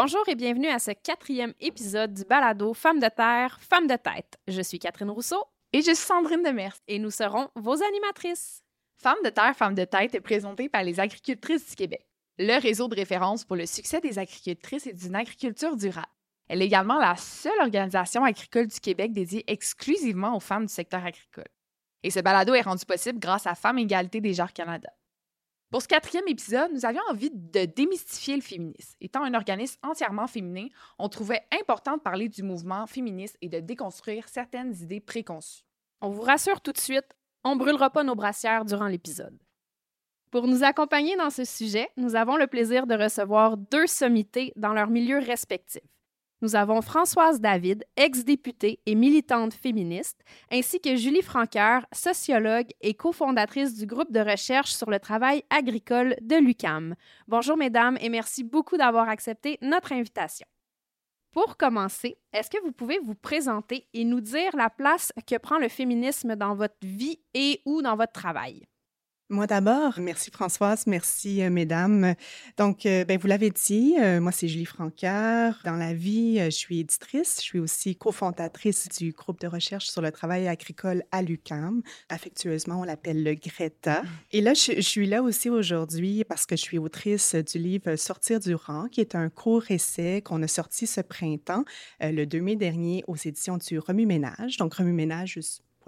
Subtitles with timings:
[0.00, 4.38] Bonjour et bienvenue à ce quatrième épisode du balado Femmes de terre, Femmes de tête.
[4.46, 5.44] Je suis Catherine Rousseau.
[5.72, 6.76] Et je suis Sandrine Demers.
[6.86, 8.62] Et nous serons vos animatrices.
[9.02, 12.06] Femmes de terre, Femmes de tête est présentée par les agricultrices du Québec,
[12.38, 16.06] le réseau de référence pour le succès des agricultrices et d'une agriculture durable.
[16.46, 21.04] Elle est également la seule organisation agricole du Québec dédiée exclusivement aux femmes du secteur
[21.04, 21.50] agricole.
[22.04, 24.90] Et ce balado est rendu possible grâce à Femmes Égalité des Genres Canada.
[25.70, 28.96] Pour ce quatrième épisode, nous avions envie de démystifier le féminisme.
[29.02, 30.68] Étant un organisme entièrement féminin,
[30.98, 35.64] on trouvait important de parler du mouvement féministe et de déconstruire certaines idées préconçues.
[36.00, 39.38] On vous rassure tout de suite, on ne brûlera pas nos brassières durant l'épisode.
[40.30, 44.72] Pour nous accompagner dans ce sujet, nous avons le plaisir de recevoir deux sommités dans
[44.72, 45.82] leurs milieux respectifs.
[46.40, 53.74] Nous avons Françoise David, ex-députée et militante féministe, ainsi que Julie Franqueur, sociologue et cofondatrice
[53.74, 56.94] du groupe de recherche sur le travail agricole de l'UCAM.
[57.26, 60.46] Bonjour mesdames et merci beaucoup d'avoir accepté notre invitation.
[61.32, 65.58] Pour commencer, est-ce que vous pouvez vous présenter et nous dire la place que prend
[65.58, 68.64] le féminisme dans votre vie et ou dans votre travail?
[69.30, 72.14] Moi d'abord, merci Françoise, merci euh, mesdames.
[72.56, 75.60] Donc, euh, ben, vous l'avez dit, euh, moi c'est Julie Francaire.
[75.66, 80.00] Dans la vie, je suis éditrice, je suis aussi cofondatrice du groupe de recherche sur
[80.00, 81.82] le travail agricole à l'UCAM.
[82.08, 84.02] Affectueusement, on l'appelle le GRETA.
[84.32, 87.96] Et là, je, je suis là aussi aujourd'hui parce que je suis autrice du livre
[87.96, 91.66] Sortir du rang, qui est un court essai qu'on a sorti ce printemps,
[92.00, 94.56] le 2 mai dernier, aux éditions du Remue-Ménage.
[94.56, 95.38] Donc, Remue-Ménage,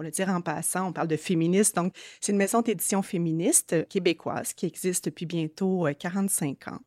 [0.01, 1.75] pour le dire en passant, on parle de féministe.
[1.75, 6.79] Donc, c'est une maison d'édition féministe québécoise qui existe depuis bientôt 45 euh, ans.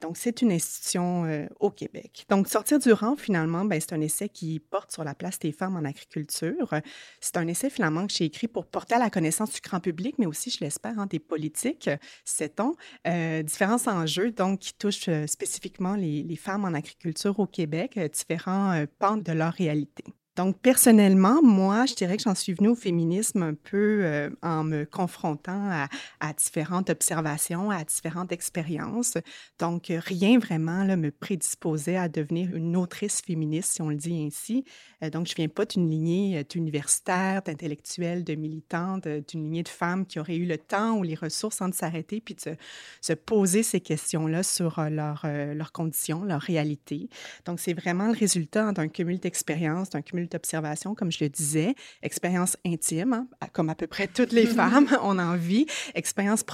[0.00, 2.26] Donc, c'est une institution euh, au Québec.
[2.28, 5.52] Donc, Sortir du rang, finalement, ben, c'est un essai qui porte sur la place des
[5.52, 6.74] femmes en agriculture.
[7.20, 10.16] C'est un essai, finalement, que j'ai écrit pour porter à la connaissance du grand public,
[10.18, 11.88] mais aussi, je l'espère, hein, des politiques,
[12.24, 12.74] sait-on,
[13.06, 18.84] euh, différents enjeux, donc, qui touchent spécifiquement les, les, femmes en agriculture au Québec, différents
[18.98, 20.02] pans de leur réalité.
[20.36, 24.64] Donc, personnellement, moi, je dirais que j'en suis venue au féminisme un peu euh, en
[24.64, 25.86] me confrontant
[26.20, 29.16] à, différentes observations, à différentes expériences.
[29.58, 34.64] Donc, rien vraiment me prédisposait à devenir une autrice féministe, si on le dit ainsi.
[35.02, 39.68] Euh, donc, je viens pas d'une lignée euh, universitaire, d'intellectuelle, de militante, d'une lignée de
[39.68, 42.50] femmes qui auraient eu le temps ou les ressources de s'arrêter puis de se,
[43.00, 47.08] se, poser ces questions-là sur leur, leurs conditions, leur réalité.
[47.46, 51.74] Donc, c'est vraiment le résultat d'un cumul d'expériences, d'un cumul d'observation, comme je le disais,
[52.02, 56.44] expérience intime, hein, comme à peu près toutes les femmes, on en vit, expérience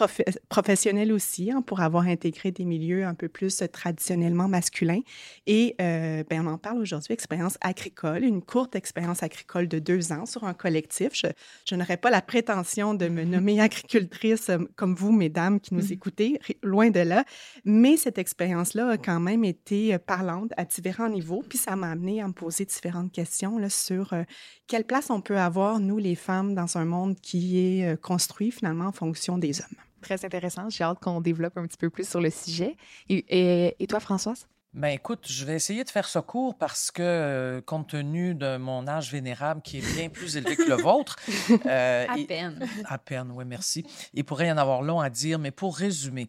[0.48, 5.00] professionnelle aussi, hein, pour avoir intégré des milieux un peu plus traditionnellement masculins.
[5.46, 10.12] Et euh, ben, on en parle aujourd'hui, expérience agricole, une courte expérience agricole de deux
[10.12, 11.10] ans sur un collectif.
[11.14, 11.26] Je,
[11.66, 15.82] je n'aurais pas la prétention de me nommer agricultrice euh, comme vous, mesdames qui nous
[15.82, 15.92] mm-hmm.
[15.92, 17.24] écoutez, loin de là,
[17.64, 21.90] mais cette expérience-là a quand même été euh, parlante à différents niveaux, puis ça m'a
[21.90, 24.24] amené à me poser différentes questions sur euh,
[24.66, 28.50] quelle place on peut avoir, nous, les femmes, dans un monde qui est euh, construit
[28.50, 29.78] finalement en fonction des hommes?
[30.00, 30.68] Très intéressant.
[30.68, 32.76] J'ai hâte qu'on développe un petit peu plus sur le sujet.
[33.08, 34.46] Et, et, toi, Françoise?
[34.72, 38.56] Ben écoute, je vais essayer de faire ce cours parce que, euh, compte tenu de
[38.56, 41.16] mon âge vénérable qui est bien plus élevé que le vôtre...
[41.68, 42.66] à peine.
[42.86, 43.84] À peine, oui, merci.
[44.14, 46.28] Il pourrait y en avoir long à dire, mais pour résumer,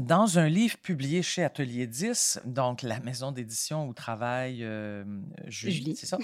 [0.00, 5.04] dans un livre publié chez Atelier 10, donc la maison d'édition où travaille euh,
[5.46, 6.18] Julie, c'est ça?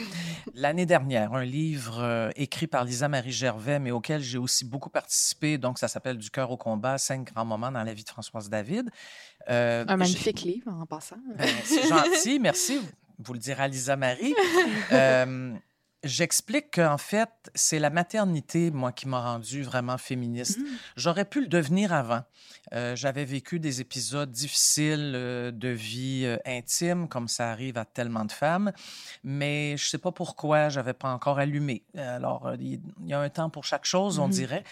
[0.54, 5.58] L'année dernière, un livre euh, écrit par Lisa-Marie Gervais, mais auquel j'ai aussi beaucoup participé.
[5.58, 8.48] Donc, ça s'appelle Du cœur au combat, cinq grands moments dans la vie de Françoise
[8.48, 8.90] David.
[9.50, 11.18] Euh, un magnifique livre, en passant.
[11.36, 12.80] Ben, c'est gentil, merci.
[13.18, 14.34] Vous le direz à Lisa-Marie.
[16.04, 20.58] J'explique qu'en fait, c'est la maternité, moi, qui m'a rendue vraiment féministe.
[20.60, 20.64] Mmh.
[20.96, 22.22] J'aurais pu le devenir avant.
[22.74, 27.84] Euh, j'avais vécu des épisodes difficiles euh, de vie euh, intime, comme ça arrive à
[27.84, 28.72] tellement de femmes,
[29.24, 31.82] mais je sais pas pourquoi j'avais pas encore allumé.
[31.96, 34.64] Alors, il y a un temps pour chaque chose, on mmh dirait.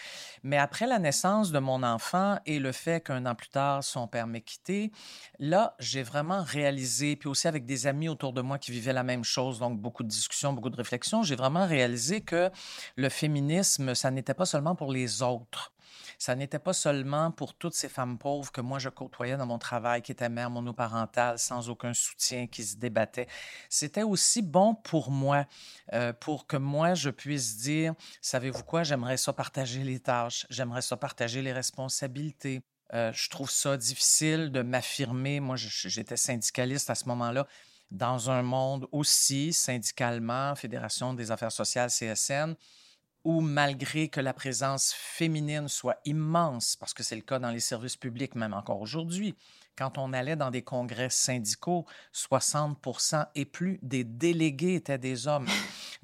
[0.43, 4.07] Mais après la naissance de mon enfant et le fait qu'un an plus tard, son
[4.07, 4.93] père m'ait quitté,
[5.39, 9.03] là, j'ai vraiment réalisé, puis aussi avec des amis autour de moi qui vivaient la
[9.03, 12.51] même chose, donc beaucoup de discussions, beaucoup de réflexions, j'ai vraiment réalisé que
[12.97, 15.73] le féminisme, ça n'était pas seulement pour les autres.
[16.19, 19.59] Ça n'était pas seulement pour toutes ces femmes pauvres que moi je côtoyais dans mon
[19.59, 23.29] travail, qui étaient mères monoparentales, sans aucun soutien, qui se débattaient.
[23.69, 25.47] C'était aussi bon pour moi,
[25.93, 30.83] euh, pour que moi je puisse dire, savez-vous quoi, j'aimerais ça partager les tâches, j'aimerais
[30.83, 32.63] ça partager les responsabilités.
[32.95, 35.41] Euh, je trouve ça difficile de m'affirmer.
[35.41, 37.47] Moi, j'étais syndicaliste à ce moment-là
[37.91, 42.55] dans un monde aussi syndicalement, Fédération des affaires sociales, CSN,
[43.27, 47.59] où malgré que la présence féminine soit immense, parce que c'est le cas dans les
[47.59, 49.35] services publics même encore aujourd'hui,
[49.77, 52.79] quand on allait dans des congrès syndicaux, 60
[53.35, 55.49] et plus des délégués étaient des hommes.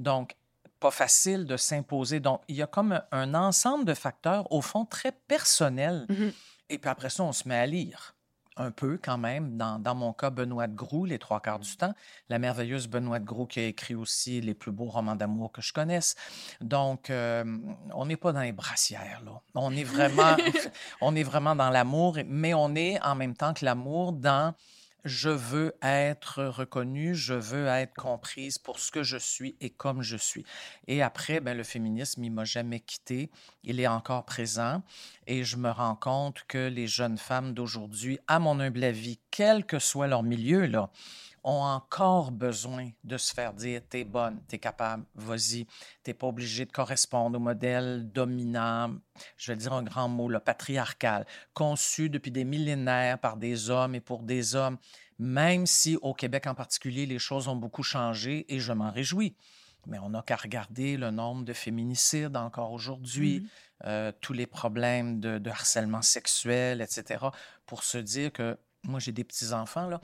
[0.01, 0.35] Donc,
[0.81, 2.19] pas facile de s'imposer.
[2.19, 6.07] Donc, il y a comme un ensemble de facteurs, au fond, très personnels.
[6.09, 6.33] Mhm.
[6.71, 8.17] Et puis après ça, on se met à lire
[8.56, 9.56] un peu quand même.
[9.56, 11.94] Dans, dans mon cas, Benoît de Groux, les trois quarts du temps.
[12.28, 15.62] La merveilleuse Benoît de Groux qui a écrit aussi les plus beaux romans d'amour que
[15.62, 16.14] je connaisse.
[16.60, 17.44] Donc, euh,
[17.94, 19.40] on n'est pas dans les brassières, là.
[19.54, 20.37] On est vraiment,
[21.00, 24.54] on est vraiment dans l'amour, mais on est en même temps que l'amour dans
[25.04, 30.02] je veux être reconnue, je veux être comprise pour ce que je suis et comme
[30.02, 30.44] je suis.
[30.87, 33.31] Et après, ben, le féminisme, il m'a jamais quitté,
[33.64, 34.82] il est encore présent
[35.26, 39.64] et je me rends compte que les jeunes femmes d'aujourd'hui, à mon humble avis, quel
[39.64, 40.90] que soit leur milieu, là,
[41.44, 45.67] ont encore besoin de se faire dire t'es bonne, t'es capable, vas-y,
[46.03, 48.94] t'es pas obligé de correspondre au modèle dominant,
[49.37, 53.94] je vais dire un grand mot, le patriarcal, conçu depuis des millénaires par des hommes
[53.94, 54.79] et pour des hommes,
[55.19, 59.35] même si au Québec en particulier, les choses ont beaucoup changé et je m'en réjouis.
[59.88, 63.49] Mais on n'a qu'à regarder le nombre de féminicides encore aujourd'hui, Mhm.
[63.87, 67.25] euh, tous les problèmes de, de harcèlement sexuel, etc.,
[67.67, 70.00] pour se dire que moi, j'ai des petits-enfants, là,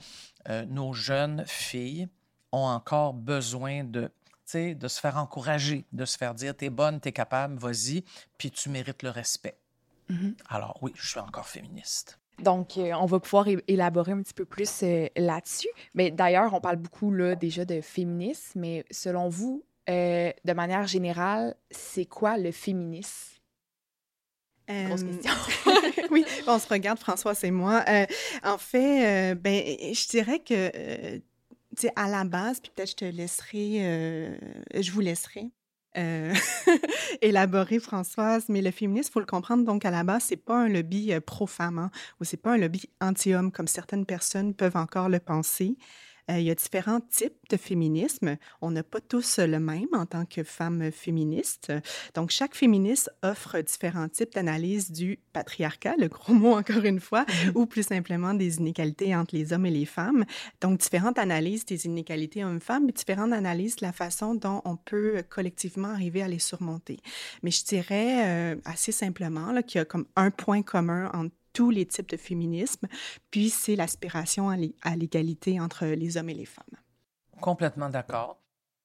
[0.49, 2.07] euh, nos jeunes filles
[2.51, 4.11] ont encore besoin de,
[4.53, 8.03] de se faire encourager, de se faire dire, t'es bonne, t'es capable, vas-y,
[8.37, 9.57] puis tu mérites le respect.
[10.09, 10.35] Mhm.
[10.47, 12.19] Alors oui, je suis encore féministe.
[12.41, 15.69] Donc, euh, on va pouvoir élaborer un petit peu plus euh, là-dessus.
[15.93, 20.87] Mais d'ailleurs, on parle beaucoup là, déjà de féminisme, mais selon vous, euh, de manière
[20.87, 23.28] générale, c'est quoi le féminisme?
[24.69, 25.31] Grosse question.
[26.11, 27.83] oui, on se regarde, François, c'est moi.
[27.87, 28.05] Euh,
[28.43, 31.19] en fait, euh, ben, je dirais que, euh,
[31.75, 34.37] tu sais, à la base, puis peut-être je te laisserai,
[34.75, 35.49] je vous laisserai
[37.21, 40.55] élaborer, Françoise, mais le féminisme, il faut le comprendre, donc à la base, c'est pas
[40.55, 45.09] un lobby pro-femme, hein, ou c'est pas un lobby anti-homme, comme certaines personnes peuvent encore
[45.09, 45.77] le penser.
[46.29, 48.37] Euh, il y a différents types de féminisme.
[48.61, 51.71] On n'a pas tous le même en tant que femme féministe.
[52.13, 57.25] Donc, chaque féministe offre différents types d'analyse du patriarcat, le gros mot encore une fois,
[57.55, 60.25] ou plus simplement des inégalités entre les hommes et les femmes.
[60.61, 65.23] Donc, différentes analyses des inégalités hommes-femmes, mais différentes analyses de la façon dont on peut
[65.29, 66.97] collectivement arriver à les surmonter.
[67.43, 71.71] Mais je dirais euh, assez simplement qu'il y a comme un point commun entre tous
[71.71, 72.87] les types de féminisme,
[73.31, 76.79] puis c'est l'aspiration à l'é- à l'égalité entre les hommes et les femmes.
[77.41, 78.39] Complètement d'accord.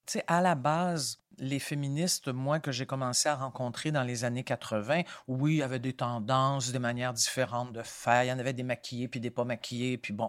[0.06, 4.24] Tu sais, à la base, les féministes, moi, que j'ai commencé à rencontrer dans les
[4.24, 8.24] années 80, oui, il y avait des tendances, des manières différentes de faire.
[8.24, 10.28] Il y en avait des maquillés, puis des pas maquillés, puis bon.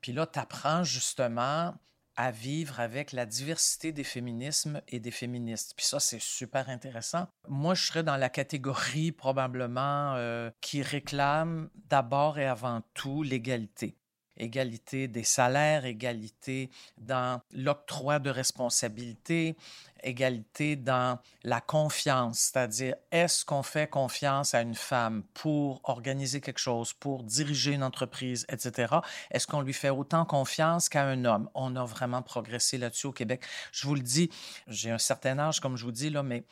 [0.00, 1.74] Puis là, tu apprends justement
[2.18, 5.74] à vivre avec la diversité des féminismes et des féministes.
[5.76, 7.28] Puis ça, c'est super intéressant.
[7.46, 13.96] Moi, je serais dans la catégorie probablement euh, qui réclame d'abord et avant tout l'égalité
[14.38, 19.56] égalité des salaires, égalité dans l'octroi de responsabilités,
[20.02, 26.58] égalité dans la confiance, c'est-à-dire est-ce qu'on fait confiance à une femme pour organiser quelque
[26.58, 28.96] chose, pour diriger une entreprise, etc.
[29.30, 31.48] Est-ce qu'on lui fait autant confiance qu'à un homme?
[31.54, 33.44] On a vraiment progressé là-dessus au Québec.
[33.72, 34.30] Je vous le dis,
[34.66, 36.44] j'ai un certain âge, comme je vous dis, là, mais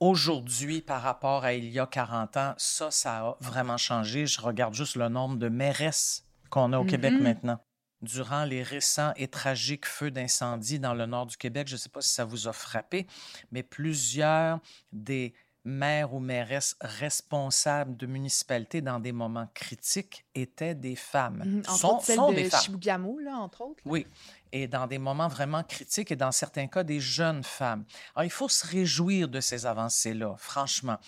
[0.00, 4.26] Aujourd'hui, par rapport à il y a 40 ans, ça, ça a vraiment changé.
[4.26, 7.22] Je regarde juste le nombre de mairesses qu'on a au Québec Mhm.
[7.22, 7.58] maintenant.
[8.02, 11.88] Durant les récents et tragiques feux d'incendie dans le nord du Québec, je ne sais
[11.88, 13.06] pas si ça vous a frappé,
[13.52, 14.58] mais plusieurs
[14.92, 21.62] des maires ou mairesses responsables de municipalités dans des moments critiques étaient des femmes.
[21.68, 23.20] Entre Sont, sont de des femmes.
[23.20, 23.80] Là, entre autres.
[23.84, 23.90] là.
[23.90, 24.06] Oui,
[24.50, 27.84] et dans des moments vraiment critiques et dans certains cas des jeunes femmes.
[28.14, 30.98] Alors, il faut se réjouir de ces avancées-là, franchement.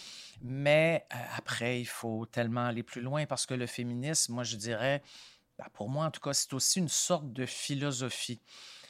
[0.40, 4.56] Mais euh, après, il faut tellement aller plus loin parce que le féminisme, moi, je
[4.56, 5.02] dirais,
[5.58, 8.40] ben, pour moi en tout cas, c'est aussi une sorte de philosophie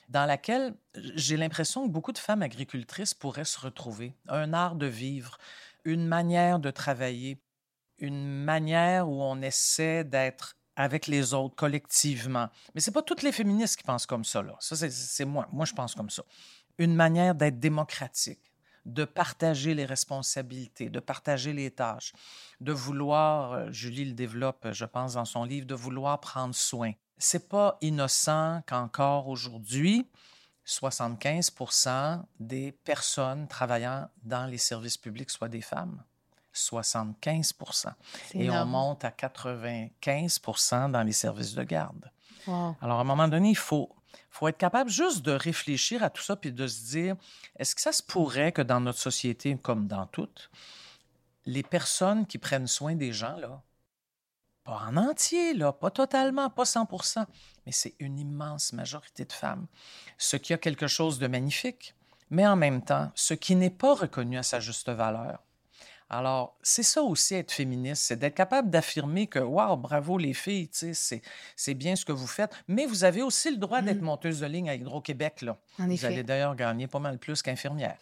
[0.08, 4.14] dans laquelle j'ai l'impression que beaucoup de femmes agricultrices pourraient se retrouver.
[4.28, 5.38] Un art de vivre,
[5.84, 7.40] une manière de travailler,
[7.98, 12.48] une manière où on essaie d'être avec les autres collectivement.
[12.74, 14.42] Mais c'est pas toutes les féministes qui pensent comme ça.
[14.42, 14.56] Là.
[14.60, 15.48] Ça, c'est moi.
[15.52, 16.24] Moi, je pense comme ça.
[16.78, 18.40] Une manière d'être démocratique,
[18.84, 22.12] de partager les responsabilités, de partager les tâches,
[22.60, 26.92] de vouloir, euh, Julie le développe, je pense, dans son livre, de vouloir prendre soin.
[27.18, 30.08] C'est pas innocent qu'encore aujourd'hui,
[30.66, 36.02] 75% des personnes travaillant dans les services publics soient des femmes.
[36.54, 37.92] 75%
[38.34, 42.10] Et on monte à 95% dans les services de garde.
[42.46, 43.90] Alors, à un moment donné, il faut,
[44.30, 47.16] faut être capable juste de réfléchir à tout ça puis de se dire
[47.58, 50.50] est-ce que ça se pourrait que dans notre société, comme dans toutes,
[51.46, 53.62] les personnes qui prennent soin des gens, là,
[54.64, 57.26] pas en entier, là, pas totalement, pas 100%
[57.66, 59.66] mais c'est une immense majorité de femmes.
[60.18, 61.94] Ce qui a quelque chose de magnifique,
[62.30, 65.42] mais en même temps, ce qui n'est pas reconnu à sa juste valeur.
[66.10, 70.68] Alors, c'est ça aussi être féministe, c'est d'être capable d'affirmer que, waouh, bravo les filles,
[70.70, 74.04] c'est bien ce que vous faites, mais vous avez aussi le droit d'être mmh.
[74.04, 75.42] monteuse de ligne à Hydro-Québec.
[75.42, 75.56] Là.
[75.78, 77.96] vous allez d'ailleurs gagner pas mal plus qu'infirmière.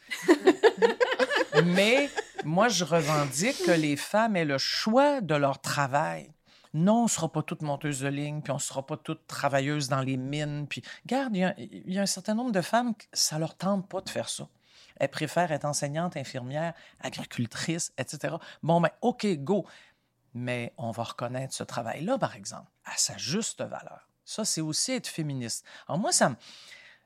[1.64, 2.11] mais
[2.44, 6.30] moi, je revendique que les femmes aient le choix de leur travail.
[6.75, 9.26] Non, on ne sera pas toutes monteuses de ligne, puis on ne sera pas toutes
[9.26, 10.66] travailleuses dans les mines.
[10.68, 14.09] Puis, regarde, il y, a un certain nombre de femmes, ça leur tente pas de
[14.09, 14.49] faire ça.
[15.02, 18.37] Elles préfèrent être enseignantes, infirmières, agricultrices, etc.
[18.62, 19.66] Bon, ben, OK, go.
[20.32, 24.09] Mais on va reconnaître ce travail-là, par exemple, à sa juste valeur.
[24.25, 25.66] Ça, c'est aussi être féministe.
[25.88, 26.37] Alors, moi, ça me,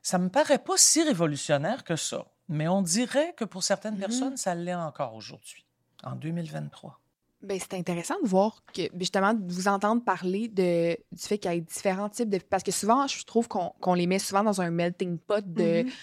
[0.03, 3.99] ça me paraît pas si révolutionnaire que ça, mais on dirait que pour certaines mm-hmm.
[3.99, 5.65] personnes, ça l'est encore aujourd'hui,
[6.03, 7.01] en 2023.
[7.41, 11.37] Ben, c'est intéressant de voir que, ben, justement, de vous entendre parler de, du fait
[11.37, 12.39] qu'il y a différents types de.
[12.39, 15.93] Parce que souvent, je trouve qu'on les met souvent dans un melting pot de mm-hmm.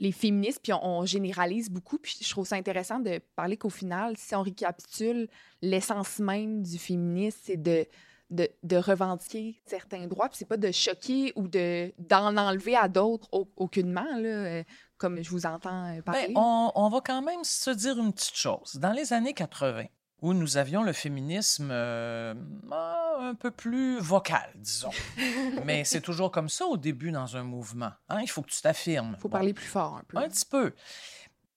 [0.00, 1.98] les féministes, puis on, généralise beaucoup.
[1.98, 5.28] Puis je trouve ça intéressant de parler qu'au final, si on récapitule,
[5.62, 7.86] l'essence même du féminisme, c'est de,
[8.30, 13.28] de, de, revendiquer certains droits, puis c'est pas de choquer ou d'en enlever à d'autres
[13.30, 14.64] aucunement, là, euh,
[14.98, 16.32] comme je vous entends euh, ben, parler.
[16.34, 18.74] on, on va quand même se dire une petite chose.
[18.80, 19.84] Dans les années 80,
[20.22, 22.34] où nous avions le féminisme euh,
[22.70, 24.90] ah, un peu plus vocal, disons.
[25.64, 27.92] Mais c'est toujours comme ça au début dans un mouvement.
[28.08, 28.20] Hein?
[28.22, 29.14] Il faut que tu t'affirmes.
[29.16, 30.18] Il faut parler plus fort un peu.
[30.18, 30.74] Un petit peu.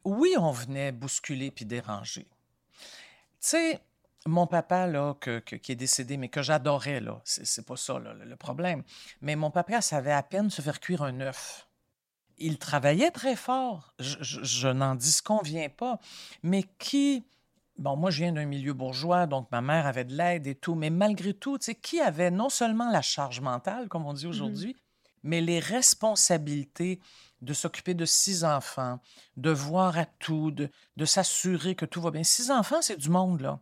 [0.05, 2.27] Oui, on venait bousculer puis déranger.
[3.39, 3.81] Tu sais,
[4.25, 8.83] mon papa, là, qui est décédé, mais que j'adorais, là, c'est pas ça le problème.
[9.21, 11.67] Mais mon papa savait à peine se faire cuire un œuf.
[12.37, 13.93] Il travaillait très fort.
[13.99, 15.99] Je, je n'en disconviens pas.
[16.41, 17.25] Mais qui
[17.77, 20.75] Bon, moi, je viens d'un milieu bourgeois, donc ma mère avait de l'aide et tout,
[20.75, 24.27] mais malgré tout, tu sais, qui avait non seulement la charge mentale, comme on dit
[24.27, 24.75] mmh aujourd'hui,
[25.23, 26.99] mais les responsabilités
[27.41, 28.99] de s'occuper de six enfants,
[29.37, 30.69] de voir à tout, de,
[31.05, 32.23] s'assurer que tout va bien.
[32.23, 33.59] Six enfants, c'est du monde, là.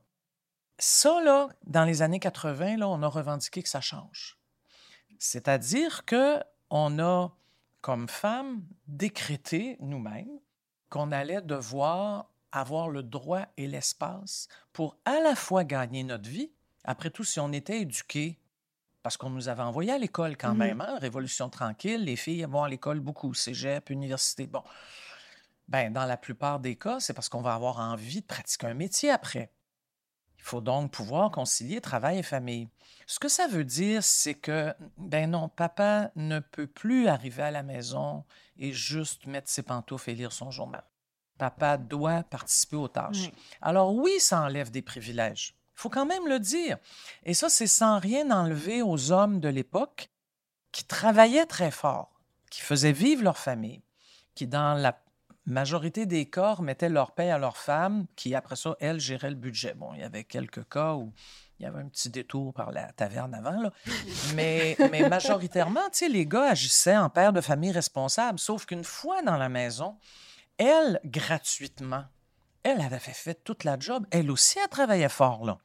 [0.77, 4.39] Ça, là, dans les années 80, là, on a revendiqué que ça change.
[5.19, 6.39] C'est-à-dire que
[6.69, 7.29] on a,
[7.81, 10.39] comme femme, décrété nous-mêmes
[10.89, 16.51] qu'on allait devoir avoir le droit et l'espace pour à la fois gagner notre vie.
[16.83, 18.39] Après tout, si on était éduqués,
[19.03, 22.45] parce qu'on nous avait envoyés à l'école quand mmh même, hein, Révolution tranquille, les filles
[22.49, 24.47] vont à l'école beaucoup, cégep, université.
[24.47, 24.63] Bon,
[25.67, 28.73] ben, dans la plupart des cas, c'est parce qu'on va avoir envie de pratiquer un
[28.73, 29.51] métier après.
[30.37, 32.67] Il faut donc pouvoir concilier travail et famille.
[33.05, 37.51] Ce que ça veut dire, c'est que, ben non, papa ne peut plus arriver à
[37.51, 38.25] la maison
[38.57, 40.83] et juste mettre ses pantoufles et lire son journal.
[41.41, 43.31] Papa doit participer aux tâches.
[43.63, 45.55] Alors oui, ça enlève des privilèges.
[45.75, 46.77] Il faut quand même le dire.
[47.23, 50.11] Et ça, c'est sans rien enlever aux hommes de l'époque
[50.71, 52.11] qui travaillaient très fort,
[52.51, 53.81] qui faisaient vivre leur famille,
[54.35, 55.01] qui, dans la
[55.47, 59.35] majorité des cas, mettaient leur paix à leurs femmes, qui, après ça, elles, géraient le
[59.35, 59.73] budget.
[59.73, 61.11] Bon, il y avait quelques cas où
[61.59, 63.73] il y avait un petit détour par la taverne avant, là.
[64.35, 68.83] Mais, mais majoritairement, tu sais, les gars agissaient en père de famille responsable, sauf qu'une
[68.83, 69.97] fois dans la maison,
[70.61, 72.05] elle, gratuitement,
[72.63, 74.05] elle avait fait toute la job.
[74.11, 75.57] Elle aussi, a travaillé fort, là.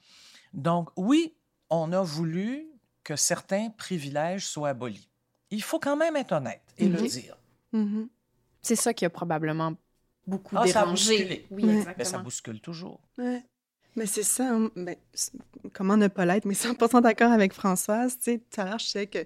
[0.54, 1.34] Donc, oui,
[1.68, 2.66] on a voulu
[3.04, 5.10] que certains privilèges soient abolis.
[5.50, 7.06] Il faut quand même être honnête et le mhm.
[7.06, 7.36] dire.
[7.72, 8.08] Mhm.
[8.62, 9.74] C'est ça qui a probablement
[10.26, 11.46] beaucoup ah, dérangé.
[11.50, 11.94] oui, exactement.
[11.98, 13.00] Mais ça bouscule toujours.
[13.18, 14.70] Mais c'est ça, hein.
[14.76, 14.96] ben,
[15.72, 18.18] comment ne pas l'être, mais 100% d'accord avec Françoise.
[18.18, 19.24] Tu sais, tout à l'heure, je sais que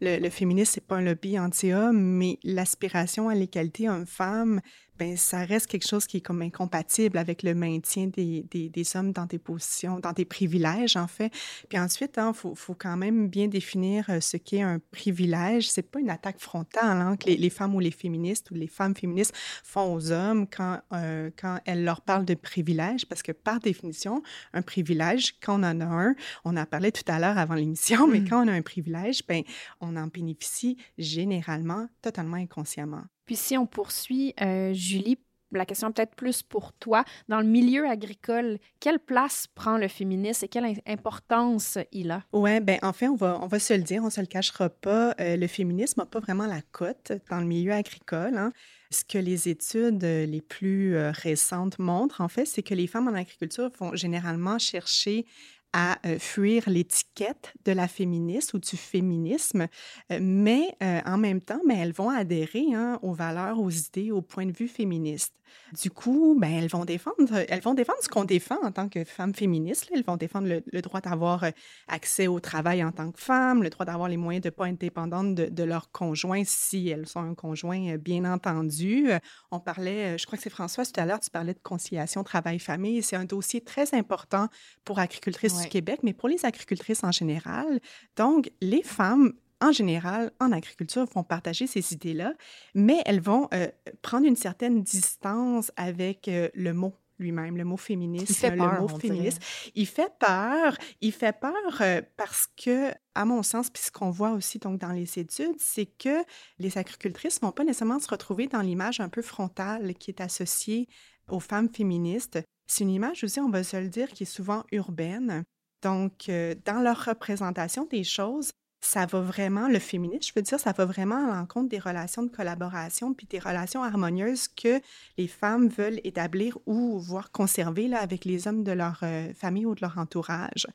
[0.00, 4.60] le, le féminisme, c'est pas un lobby anti-homme, mais l'aspiration à l'égalité homme-femme,
[5.02, 8.96] ben, ça reste quelque chose qui est comme incompatible avec le maintien des, des, des,
[8.96, 11.32] hommes dans tes positions, dans tes privilèges, en fait.
[11.68, 15.68] Puis ensuite, il hein, faut, faut, quand même bien définir euh, ce qu'est un privilège.
[15.68, 18.68] C'est pas une attaque frontale hein, que les, les, femmes ou les féministes ou les
[18.68, 23.32] femmes féministes font aux hommes quand, euh, quand elles leur parlent de privilège, parce que
[23.32, 27.38] par définition, un privilège, quand on en a un, on en parlait tout à l'heure
[27.38, 28.28] avant l'émission, mais mm.
[28.28, 29.42] quand on a un privilège, ben,
[29.80, 33.02] on en bénéficie généralement totalement inconsciemment.
[33.26, 35.18] Puis si on poursuit, euh, Julie,
[35.52, 37.04] la question peut-être plus pour toi.
[37.28, 42.22] Dans le milieu agricole, quelle place prend le féminisme et quelle importance il a?
[42.32, 44.70] Oui, ben en fait, on va, on va se le dire, on se le cachera
[44.70, 45.14] pas.
[45.20, 48.36] Euh, le féminisme n'a pas vraiment la cote dans le milieu agricole.
[48.36, 48.52] Hein.
[48.90, 53.08] Ce que les études les plus euh, récentes montrent, en fait, c'est que les femmes
[53.08, 55.26] en agriculture vont généralement chercher
[55.72, 59.68] à euh, fuir l'étiquette de la féministe ou du féminisme,
[60.10, 64.10] euh, mais euh, en même temps, mais elles vont adhérer hein, aux valeurs, aux idées,
[64.10, 65.34] aux points de vue féministes.
[65.80, 69.04] Du coup, ben, elles vont défendre, elles vont défendre ce qu'on défend en tant que
[69.04, 69.88] femmes féministes.
[69.94, 71.44] Elles vont défendre le, droit d'avoir
[71.88, 74.68] accès au travail en tant que femme, le droit d'avoir les moyens de ne pas
[74.68, 79.08] être dépendantes de, de, leur conjoint si elles sont un conjoint, bien entendu.
[79.50, 83.02] On parlait, je crois que c'est François tout à l'heure, tu parlais de conciliation travail-famille.
[83.02, 84.48] C'est un dossier très important
[84.84, 87.80] pour agricultrices du Québec, mais pour les agricultrices en général.
[88.16, 89.32] Donc, les femmes
[89.62, 92.34] en général, en agriculture, vont partager ces idées-là,
[92.74, 93.68] mais elles vont euh,
[94.02, 99.40] prendre une certaine distance avec euh, le mot lui-même, le mot féminisme, le mot féministe.
[99.74, 100.76] Il fait peur.
[101.00, 104.80] Il fait peur euh, parce que, à mon sens, puis ce qu'on voit aussi donc
[104.80, 106.24] dans les études, c'est que
[106.58, 110.20] les agricultrices ne vont pas nécessairement se retrouver dans l'image un peu frontale qui est
[110.20, 110.88] associée
[111.28, 112.40] aux femmes féministes.
[112.66, 115.44] C'est une image aussi, on va se le dire, qui est souvent urbaine.
[115.82, 118.50] Donc, euh, dans leur représentation des choses,
[118.84, 122.22] ça va vraiment, le féminisme, je veux dire, ça va vraiment à l'encontre des relations
[122.22, 124.80] de collaboration puis des relations harmonieuses que
[125.16, 129.66] les femmes veulent établir ou voir conserver là, avec les hommes de leur euh, famille
[129.66, 130.66] ou de leur entourage.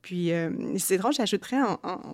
[0.00, 1.60] Puis, euh, c'est drôle, j'ajouterais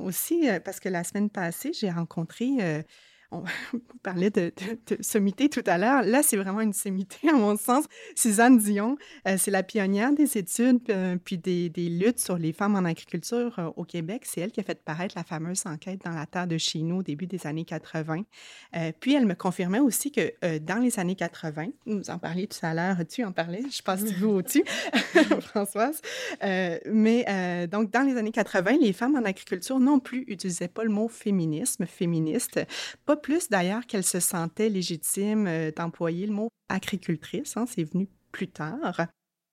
[0.00, 2.84] aussi, parce que la semaine passée, j'ai rencontré
[3.32, 3.44] on
[4.02, 4.52] parlait de,
[5.00, 6.02] sommité tout à l'heure.
[6.02, 7.86] Là, c'est vraiment une sommité, à mon sens.
[8.14, 8.96] Suzanne Dion,
[9.26, 13.58] euh, c'est la pionnière des études euh, puis des, luttes sur les femmes en agriculture
[13.58, 14.22] euh, au Québec.
[14.26, 16.96] C'est elle qui a fait paraître la fameuse enquête dans la terre de chez nous
[16.96, 18.24] au début des années 80.
[19.00, 22.74] puis elle me confirmait aussi que dans les années 80, vous en parliez tout à
[22.74, 24.64] l'heure, tu en parlais, je passe du vous au-dessus,
[25.40, 26.00] Françoise.
[26.42, 30.90] mais donc, dans les années 80, les femmes en agriculture non plus utilisaient pas le
[30.90, 32.60] mot féminisme, féministe,
[33.06, 38.08] pas plus d'ailleurs qu'elle se sentait légitime euh, d'employer le mot agricultrice, hein, c'est venu
[38.32, 39.06] plus tard.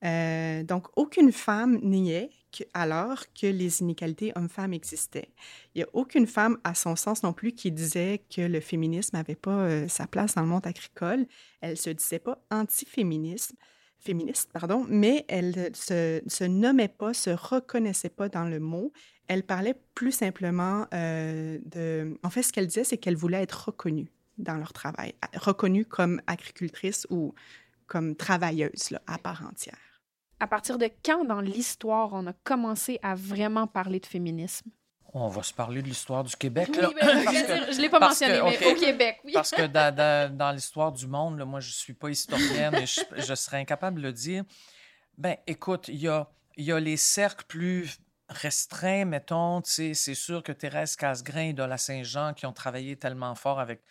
[0.03, 2.29] Euh, donc, aucune femme niait
[2.73, 5.29] alors que les inégalités hommes-femmes existaient.
[5.75, 9.15] Il n'y a aucune femme, à son sens non plus, qui disait que le féminisme
[9.17, 11.27] n'avait pas euh, sa place dans le monde agricole.
[11.61, 13.55] Elle ne se disait pas anti-féminisme
[13.99, 18.93] féministe, pardon, mais elle se, se nommait pas, se reconnaissait pas dans le mot.
[19.29, 22.19] Elle parlait plus simplement euh, de...
[22.23, 26.21] En fait, ce qu'elle disait, c'est qu'elle voulait être reconnue dans leur travail, reconnue comme
[26.27, 27.33] agricultrice ou
[27.85, 29.77] comme travailleuse là, à part entière.
[30.39, 34.71] À partir de quand dans l'histoire on a commencé à vraiment parler de féminisme?
[35.13, 36.75] On va se parler de l'histoire du Québec.
[36.75, 36.89] Là.
[37.01, 39.33] je ne l'ai pas mentionné, mais au Québec, oui.
[39.33, 43.57] Parce que dans, l'histoire du monde, moi, je ne suis pas historienne et je, serais
[43.57, 44.43] incapable de le dire.
[45.17, 49.61] Ben, écoute, il y a, y a les cercles plus restreints, mettons.
[49.63, 53.81] C'est sûr que Thérèse Casgrain et la Saint-Jean qui ont travaillé tellement fort avec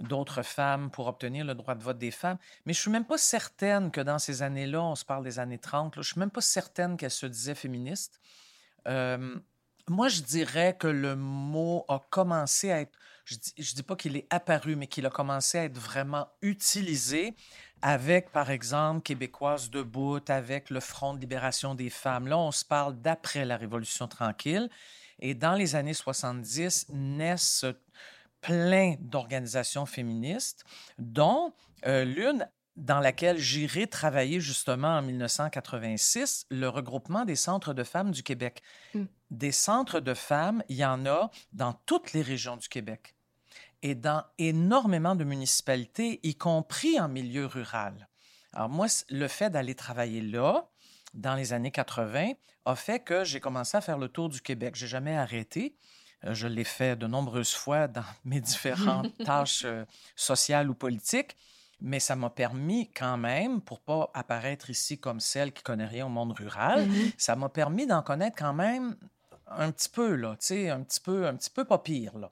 [0.00, 2.38] d'autres femmes pour obtenir le droit de vote des femmes.
[2.66, 5.58] Mais je suis même pas certaine que dans ces années-là, on se parle des années
[5.58, 8.20] 30, je suis même pas certaine qu'elle se disait féministe.
[8.86, 14.16] Moi, je dirais que le mot a commencé à être, je dis, dis pas qu'il
[14.16, 17.36] est apparu, mais qu'il a commencé à être vraiment utilisé
[17.86, 22.28] avec, par exemple, Québécoise debout, avec le Front de libération des femmes.
[22.28, 24.70] Là, on se parle d'après la Révolution tranquille.
[25.18, 27.66] Et dans les années 70, naissent
[28.40, 30.64] plein d'organisations féministes,
[30.96, 31.52] dont
[31.86, 38.12] euh, l'une dans laquelle j'irai travailler justement en 1986, le regroupement des centres de femmes
[38.12, 38.62] du Québec.
[38.94, 39.04] Hmm.
[39.30, 43.13] Des centres de femmes, il y en a dans toutes les régions du Québec
[43.84, 48.08] et dans énormément de municipalités, y compris en milieu rural.
[48.54, 50.66] Alors moi, le fait d'aller travailler là,
[51.12, 52.32] dans les années 80,
[52.64, 54.74] a fait que j'ai commencé à faire le tour du Québec.
[54.74, 55.76] J'ai jamais arrêté.
[56.24, 59.84] Euh, je l'ai fait de nombreuses fois dans mes différentes tâches euh,
[60.16, 61.36] sociales ou politiques
[61.80, 66.06] mais ça m'a permis quand même, pour pas apparaître ici comme celle qui connaît rien
[66.06, 67.14] au monde rural, mm-hmm.
[67.18, 68.96] ça m'a permis d'en connaître quand même
[69.48, 72.30] un petit peu, là, tu sais, un petit peu, un petit peu pas pire, là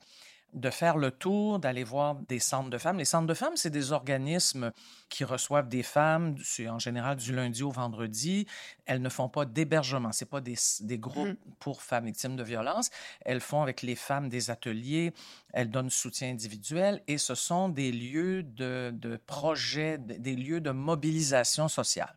[0.52, 2.98] de faire le tour, d'aller voir des centres de femmes.
[2.98, 4.70] Les centres de femmes, c'est des organismes
[5.08, 8.46] qui reçoivent des femmes, c'est en général du lundi au vendredi.
[8.84, 11.54] Elles ne font pas d'hébergement, c'est pas des, des groupes mmh.
[11.58, 12.90] pour femmes victimes de violence.
[13.24, 15.12] Elles font avec les femmes des ateliers,
[15.52, 20.70] elles donnent soutien individuel et ce sont des lieux de, de projet, des lieux de
[20.70, 22.16] mobilisation sociale.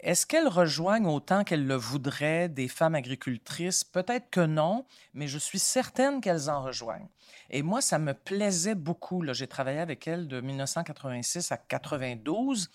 [0.00, 3.82] Est-ce qu'elles rejoignent autant qu'elles le voudraient des femmes agricultrices?
[3.82, 7.08] Peut-être que non, mais je suis certaine qu'elles en rejoignent.
[7.50, 9.24] Et moi, ça me plaisait beaucoup.
[9.32, 12.70] J'ai travaillé avec elles de 1986 à 92.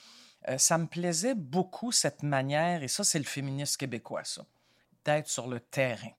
[0.50, 4.46] Euh, ça me plaisait beaucoup cette manière, et ça, c'est le féminisme québécois, ça,
[5.06, 6.12] d'être sur le terrain.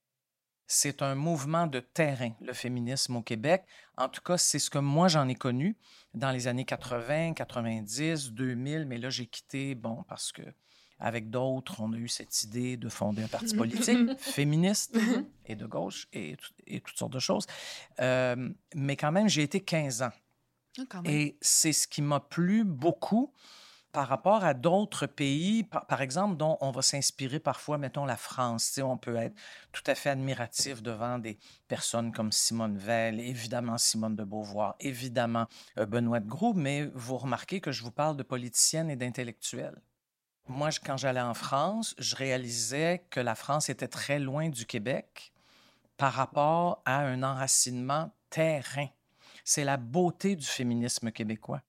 [0.67, 3.65] C'est un mouvement de terrain, le féminisme au Québec.
[3.99, 5.77] En tout cas, c'est ce que moi j'en ai connu
[6.15, 10.43] dans les années 80, 90, 2000, mais là j'ai quitté, bon, parce que
[11.05, 14.97] avec d'autres, on a eu cette idée de fonder un parti politique féministe
[15.47, 16.35] et de gauche et,
[16.83, 17.47] toutes sortes de choses.
[18.01, 20.13] Euh, mais quand même, j'ai été 15 ans.
[20.79, 23.31] Ah, et c'est ce qui m'a plu beaucoup
[23.93, 28.81] par rapport à d'autres pays, par, exemple, dont on va s'inspirer parfois, mettons la France.
[28.83, 29.37] On peut être
[29.73, 31.39] tout à fait admiratif devant des
[31.69, 35.47] personnes comme Simone Veil, évidemment Simone de Beauvoir, évidemment
[35.79, 39.81] euh, Benoît de Groux, mais vous remarquez que je vous parle de politiciennes et d'intellectuels.
[40.47, 45.33] Moi, quand j'allais en France, je réalisais que la France était très loin du Québec
[45.97, 48.89] par rapport à un enracinement terrain.
[49.43, 51.63] C'est la beauté du féminisme québécois,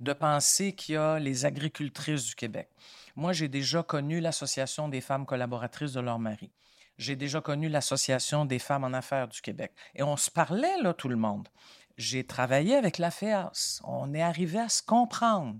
[0.00, 2.70] de penser qu'il y a les agricultrices du Québec.
[3.16, 6.50] Moi, j'ai déjà connu l'Association des femmes collaboratrices de leur mari.
[6.96, 9.72] J'ai déjà connu l'Association des femmes en affaires du Québec.
[9.94, 11.48] Et on se parlait, là, tout le monde.
[11.96, 13.80] J'ai travaillé avec la FEAS.
[13.84, 15.56] On est arrivé à se comprendre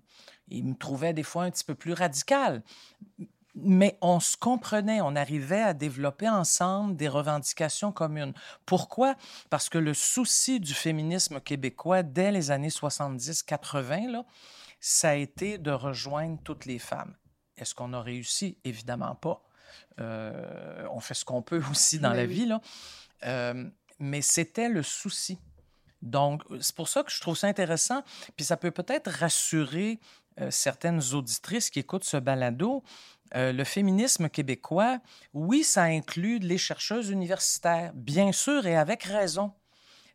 [0.53, 2.62] il me trouvait des fois un petit peu plus radical.
[3.55, 8.33] Mais on se comprenait, on arrivait à développer ensemble des revendications communes.
[8.64, 9.14] Pourquoi?
[9.51, 14.25] Parce que le souci du féminisme québécois dès les années 70-80,
[14.81, 17.14] ça a été de rejoindre toutes les femmes.
[17.59, 18.57] Est-ce qu'on a réussi?
[18.64, 19.42] Évidemment pas.
[20.01, 22.61] Euh, on fait ce qu'on peut aussi dans la vie, là.
[23.27, 23.68] Euh,
[23.99, 25.38] mais c'était le souci.
[26.03, 28.03] Donc, c'est pour ça que je trouve ça intéressant.
[28.37, 30.01] Puis ça peut peut-être rassurer
[30.41, 32.83] euh, certaines auditrices qui écoutent ce balado,
[33.35, 34.99] euh, le féminisme québécois,
[35.33, 39.53] oui, ça inclut les chercheuses universitaires, bien sûr, et avec raison,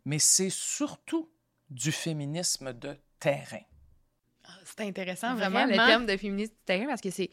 [0.05, 1.29] mais c'est surtout
[1.69, 3.61] du féminisme de terrain.
[4.43, 7.29] Ah, c'est intéressant, vraiment, le terme de féminisme de terrain, parce que c'est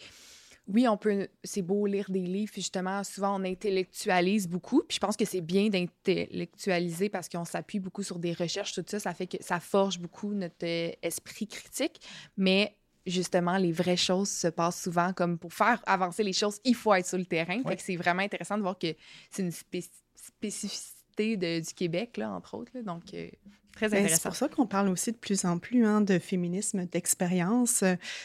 [0.66, 5.00] oui, on peut, c'est beau lire des livres, justement, souvent on intellectualise beaucoup, puis je
[5.00, 9.12] pense que c'est bien d'intellectualiser parce qu'on s'appuie beaucoup sur des recherches, tout ça, ça
[9.12, 12.00] fait que ça forge beaucoup notre euh, esprit critique,
[12.36, 12.74] mais
[13.06, 16.94] justement, les vraies choses se passent souvent comme pour faire avancer les choses, il faut
[16.94, 17.62] être sur le terrain.
[17.62, 18.94] Fait que c'est vraiment intéressant de voir que
[19.30, 22.72] c'est une spécificité du Québec, là, entre autres.
[22.80, 23.28] donc, euh,
[23.74, 24.22] Très ben, intéressant.
[24.22, 27.82] C'est pour ça qu'on parle aussi de plus en plus hein, de féminisme d'expérience.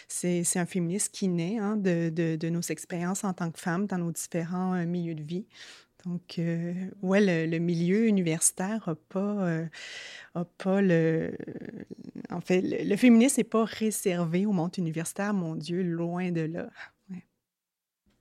[0.07, 3.87] C'est un féminisme qui naît hein, de, de, de, nos expériences en tant que femmes
[3.87, 5.47] dans nos différents euh, milieux de vie.
[6.05, 9.65] Donc, euh, ouais, le, milieu universitaire n'a pas, euh,
[10.33, 11.35] a pas le.
[12.29, 16.69] En fait, le, féminisme n'est pas réservé au monde universitaire, mon Dieu, loin de là.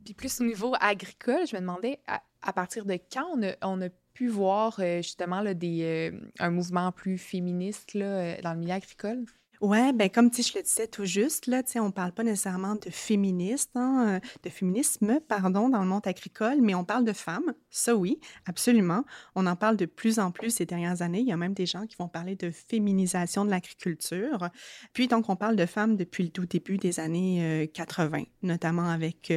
[0.04, 3.82] Puis, plus au niveau agricole, je me demandais à, partir de quand on a, on
[3.82, 8.52] a pu voir euh, justement là, des, euh, un mouvement plus féministe là, euh, dans
[8.52, 9.24] le milieu agricole?
[9.60, 12.90] Oui, ben comme je le disais tout juste, là, on ne parle pas nécessairement de
[12.90, 17.94] féministe, hein, de féminisme, pardon, dans le monde agricole, mais on parle de femmes, ça
[17.94, 19.04] oui, absolument.
[19.34, 21.20] On en parle de plus en plus ces dernières années.
[21.20, 24.48] Il y a même des gens qui vont parler de féminisation de l'agriculture.
[24.92, 29.32] Puis donc, on parle de femmes depuis le tout début des années 80, notamment avec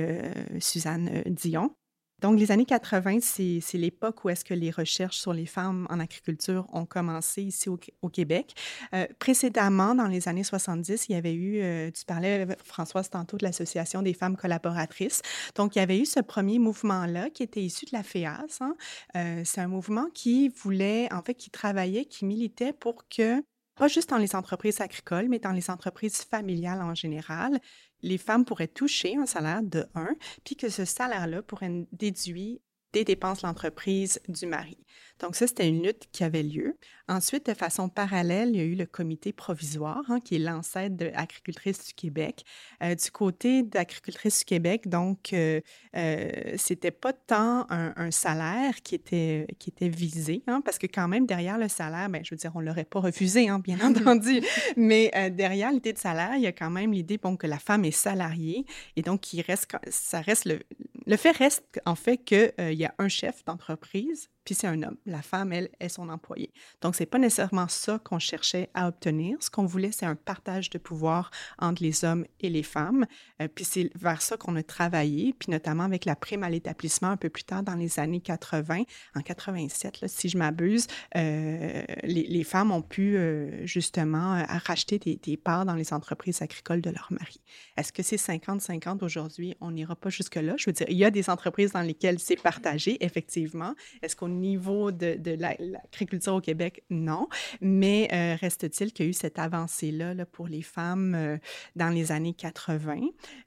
[0.60, 1.76] Suzanne Dion.
[2.22, 6.00] Donc, les années 80, c'est l'époque où est-ce que les recherches sur les femmes en
[6.00, 8.54] agriculture ont commencé ici au, Québec.
[8.94, 13.38] Euh, précédemment, dans les années 70, il y avait eu, euh, tu parlais, Françoise, tantôt
[13.38, 15.22] de l'Association des femmes collaboratrices.
[15.56, 18.60] Donc, il y avait eu ce premier mouvement-là qui était issu de la FEAS.
[18.60, 18.76] Hein.
[19.16, 23.42] Euh, c'est un mouvement qui voulait, en fait, qui travaillait, qui militait pour que
[23.82, 27.60] pas juste dans les entreprises agricoles, mais dans les entreprises familiales en général,
[28.04, 32.60] les femmes pourraient toucher un salaire de 1, puis que ce salaire-là pourrait déduire
[32.94, 34.78] des dépenses de l'entreprise du mari.
[35.22, 36.78] Donc ça, c'était une lutte qui avait lieu.
[37.08, 40.96] Ensuite, de façon parallèle, il y a eu le comité provisoire, hein, qui est l'ancêtre
[40.96, 42.44] de Agricultrices du Québec.
[42.82, 45.62] Euh, du côté d'Agricultrices du Québec, donc, euh,
[45.96, 51.08] euh, c'était pas tant un, salaire qui était, qui était visé, hein, parce que quand
[51.08, 54.42] même, derrière le salaire, ben, je veux dire, on l'aurait pas refusé, hein, bien entendu,
[54.76, 57.60] mais euh, derrière l'idée de salaire, il y a quand même l'idée bon, que la
[57.60, 60.60] femme est salariée, et donc, il reste, ça reste le,
[61.06, 64.98] le fait reste en fait qu'il y a un chef d'entreprise puis c'est un homme.
[65.06, 66.52] La femme, elle, est son employé.
[66.82, 69.38] Donc, c'est pas nécessairement ça qu'on cherchait à obtenir.
[69.40, 73.06] Ce qu'on voulait, c'est un partage de pouvoir entre les hommes et les femmes.
[73.42, 77.10] Euh, puis c'est vers ça qu'on a travaillé, puis notamment avec la prime à l'établissement
[77.10, 78.84] un peu plus tard dans les années 80,
[79.16, 85.16] en 87, là, si je m'abuse, euh, les, femmes ont pu euh, justement racheter des,
[85.18, 87.40] des, parts dans les entreprises agricoles de leur mari.
[87.78, 89.56] Est-ce que c'est 50-50 aujourd'hui?
[89.62, 90.56] On n'ira pas jusque-là.
[90.58, 93.76] Je veux dire, il y a des entreprises dans lesquelles c'est partagé, effectivement.
[94.02, 97.28] Est-ce qu'au niveau de, de l'agriculture au Québec, non.
[97.62, 101.38] Mais euh, reste-t-il qu'il y a eu cette avancée-là là, pour les femmes euh,
[101.76, 103.00] dans les années 80.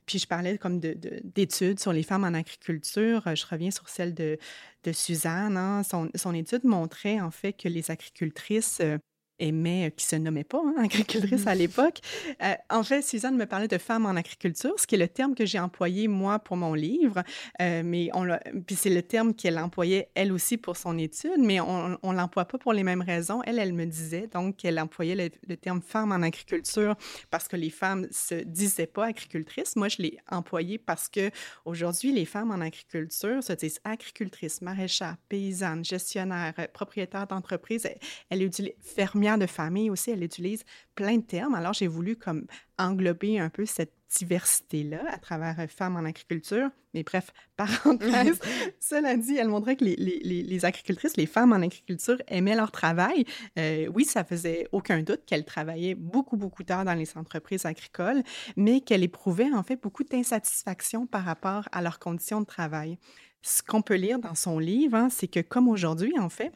[0.06, 3.22] Puis je parlais comme d'études de, sur les femmes en agriculture.
[3.34, 4.38] Je reviens sur celle de,
[4.84, 5.56] de Suzanne.
[5.56, 5.82] Hein.
[5.82, 8.98] Son, son, étude montrait en fait que les agricultrices euh,
[9.38, 12.00] aimait, euh, qui se nommait pas hein, agricultrice à l'époque.
[12.42, 15.34] Euh, en fait, Suzanne me parlait de femmes en agriculture, ce qui est le terme
[15.34, 17.22] que j'ai employé moi pour mon livre,
[17.60, 18.24] euh, mais on
[18.66, 22.46] puis c'est le terme qu'elle employait elle aussi pour son étude, mais on, on l'emploie
[22.46, 23.42] pas pour les mêmes raisons.
[23.44, 26.96] Elle, elle me disait donc qu'elle employait le, terme femme en agriculture
[27.30, 29.76] parce que les femmes se disaient pas agricultrices.
[29.76, 31.30] Moi, je l'ai employé parce que
[31.64, 37.86] aujourd'hui, les femmes en agriculture se disent agricultrices, maraîchères, paysannes, gestionnaires, propriétaires d'entreprises.
[37.86, 37.98] Elle,
[38.30, 41.54] elle utilise fermières de famille aussi, elle utilise plein de termes.
[41.54, 42.46] Alors, j'ai voulu comme
[42.78, 46.70] englober un peu cette diversité-là à travers euh, Femmes en agriculture.
[46.92, 48.38] Mais bref, parenthèse,
[48.80, 52.70] cela dit, elle montrait que les, les, les, agricultrices, les femmes en agriculture aimaient leur
[52.70, 53.24] travail.
[53.58, 58.22] Euh, oui, ça faisait aucun doute qu'elles travaillaient beaucoup, beaucoup tard dans les entreprises agricoles,
[58.56, 62.98] mais qu'elles éprouvaient en fait beaucoup d'insatisfaction par rapport à leurs conditions de travail.
[63.42, 66.52] Ce qu'on peut lire dans son livre, hein, c'est que comme aujourd'hui, en fait,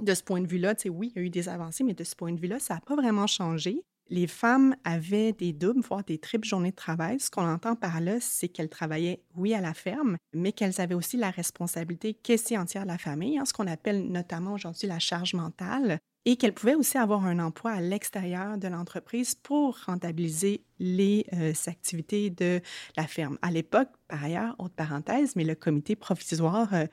[0.00, 2.14] de ce point de vue-là, oui, il y a eu des avancées, mais de ce
[2.14, 3.82] point de vue-là, ça n'a pas vraiment changé.
[4.08, 7.20] Les femmes avaient des doubles, voire des triples journées de travail.
[7.20, 10.94] Ce qu'on entend par là, c'est qu'elles travaillaient, oui, à la ferme, mais qu'elles avaient
[10.94, 14.98] aussi la responsabilité quasi entière de la famille, hein, ce qu'on appelle notamment aujourd'hui la
[14.98, 20.64] charge mentale, et qu'elles pouvaient aussi avoir un emploi à l'extérieur de l'entreprise pour rentabiliser
[20.78, 22.60] les euh, activités de
[22.96, 23.38] la ferme.
[23.42, 26.86] À l'époque, par ailleurs, autre parenthèse, mais le comité provisoire euh,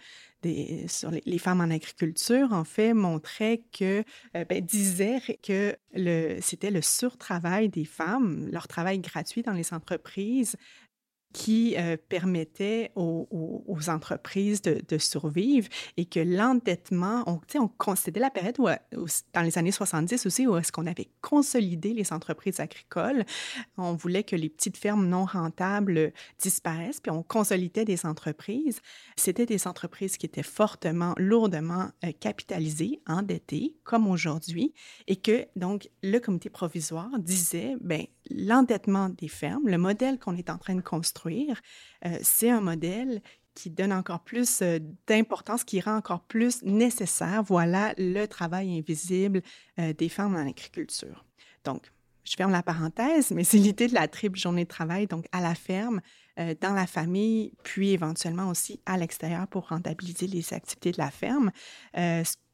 [0.87, 4.03] sur les, femmes en agriculture, en fait, montrait que,
[4.35, 5.75] euh, ben, disait que
[6.41, 10.55] c'était le surtravail des femmes, leur travail gratuit dans les entreprises,
[11.33, 13.27] qui euh, permettait aux,
[13.87, 18.67] entreprises de, survivre et que l'endettement, on, on considérait la période où,
[19.33, 23.25] dans les années 70 aussi, où est-ce qu'on avait consolidé les entreprises agricoles.
[23.77, 26.11] On voulait que les petites fermes non rentables
[26.41, 28.81] disparaissent, puis on consolidait des entreprises.
[29.15, 34.73] C'était des entreprises qui étaient fortement, lourdement euh, capitalisées, endettées, comme aujourd'hui,
[35.07, 40.49] et que donc le comité provisoire disait, ben l'endettement des fermes, le modèle qu'on est
[40.49, 41.61] en train de construire,
[42.05, 43.21] euh, c'est un modèle
[43.55, 49.41] qui donne encore plus euh, d'importance, qui rend encore plus nécessaire, voilà, le travail invisible
[49.79, 51.25] euh, des femmes en agriculture.
[51.65, 51.91] Donc,
[52.23, 55.41] je ferme la parenthèse, mais c'est l'idée de la triple journée de travail, donc à
[55.41, 56.01] la ferme,
[56.61, 61.51] dans la famille, puis éventuellement aussi à l'extérieur pour rentabiliser les activités de la ferme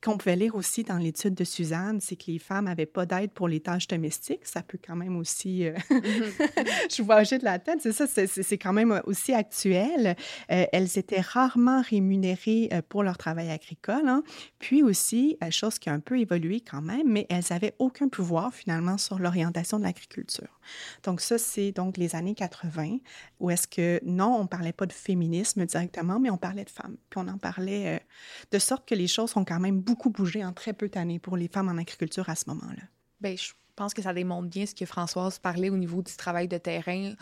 [0.05, 3.31] qu'on pouvait lire aussi dans l'étude de Suzanne, c'est que les femmes n'avaient pas d'aide
[3.31, 4.45] pour les tâches domestiques.
[4.45, 5.65] Ça peut quand même aussi...
[5.65, 6.89] Euh, mm-hmm.
[6.95, 10.15] je vois de la tête, c'est ça, c'est quand même aussi actuel.
[10.51, 14.07] Euh, elles étaient rarement rémunérées euh, pour leur travail agricole.
[14.07, 14.21] Hein.
[14.59, 18.53] Puis aussi, chose qui a un peu évolué quand même, mais elles n'avaient aucun pouvoir
[18.53, 20.59] finalement sur l'orientation de l'agriculture.
[21.03, 22.97] Donc ça, c'est donc les années 80,
[23.39, 26.69] où est-ce que, non, on ne parlait pas de féminisme directement, mais on parlait de
[26.69, 26.97] femmes.
[27.09, 28.05] Puis on en parlait
[28.51, 31.19] de sorte que les choses sont quand même beaucoup beaucoup bougé en très peu d'années
[31.19, 32.83] pour les femmes en agriculture à ce moment-là.
[33.21, 36.49] Bien, je pense que ça démontre bien ce que Françoise parlait au niveau du travail
[36.49, 37.13] de terrain.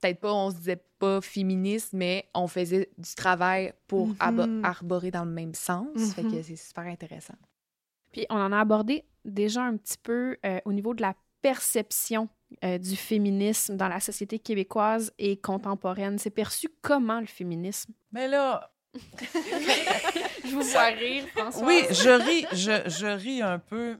[0.00, 4.64] Peut-être pas, on se disait pas féministe, mais on faisait du travail pour mm-hmm.
[4.64, 6.14] arborer dans le même sens.
[6.14, 6.42] Fait que mm-hmm.
[6.42, 7.34] c'est super intéressant.
[8.10, 12.30] Puis on en a abordé déjà un petit peu euh, au niveau de la perception
[12.64, 16.18] euh, du féminisme dans la société québécoise et contemporaine.
[16.18, 17.92] C'est perçu comment le féminisme?
[18.12, 18.73] Mais là,
[20.44, 21.66] je vous vois rire, François.
[21.66, 23.98] Oui, je ris, je, je, ris un peu.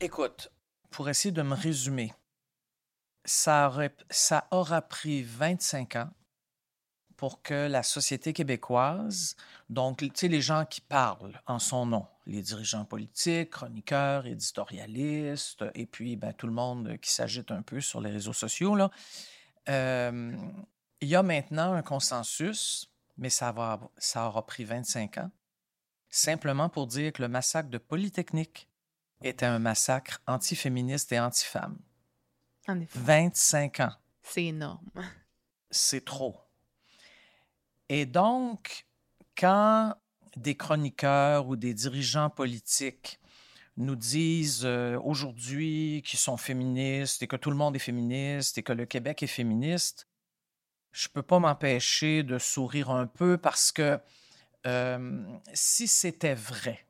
[0.00, 0.50] Écoute,
[0.90, 2.12] pour essayer de me résumer,
[3.24, 6.10] ça, aurait, ça aura pris 25 ans
[7.16, 9.36] pour que la société québécoise,
[9.70, 15.64] donc tu sais, les gens qui parlent en son nom, les dirigeants politiques, chroniqueurs, éditorialistes,
[15.76, 18.90] et puis ben, tout le monde qui s'agite un peu sur les réseaux sociaux, là,
[19.68, 20.32] euh,
[21.00, 25.30] il y a maintenant un consensus mais ça, va, ça aura pris 25 ans,
[26.08, 28.68] simplement pour dire que le massacre de Polytechnique
[29.22, 31.78] était un massacre antiféministe et anti-femme.
[32.68, 32.98] En effet.
[32.98, 33.92] 25 ans.
[34.22, 34.90] C'est énorme.
[35.70, 36.36] C'est trop.
[37.88, 38.86] Et donc,
[39.36, 39.94] quand
[40.36, 43.20] des chroniqueurs ou des dirigeants politiques
[43.76, 48.62] nous disent euh, aujourd'hui qu'ils sont féministes et que tout le monde est féministe et
[48.62, 50.06] que le Québec est féministe,
[50.92, 53.98] je peux pas m'empêcher de sourire un peu parce que
[54.66, 56.86] euh, si c'était vrai,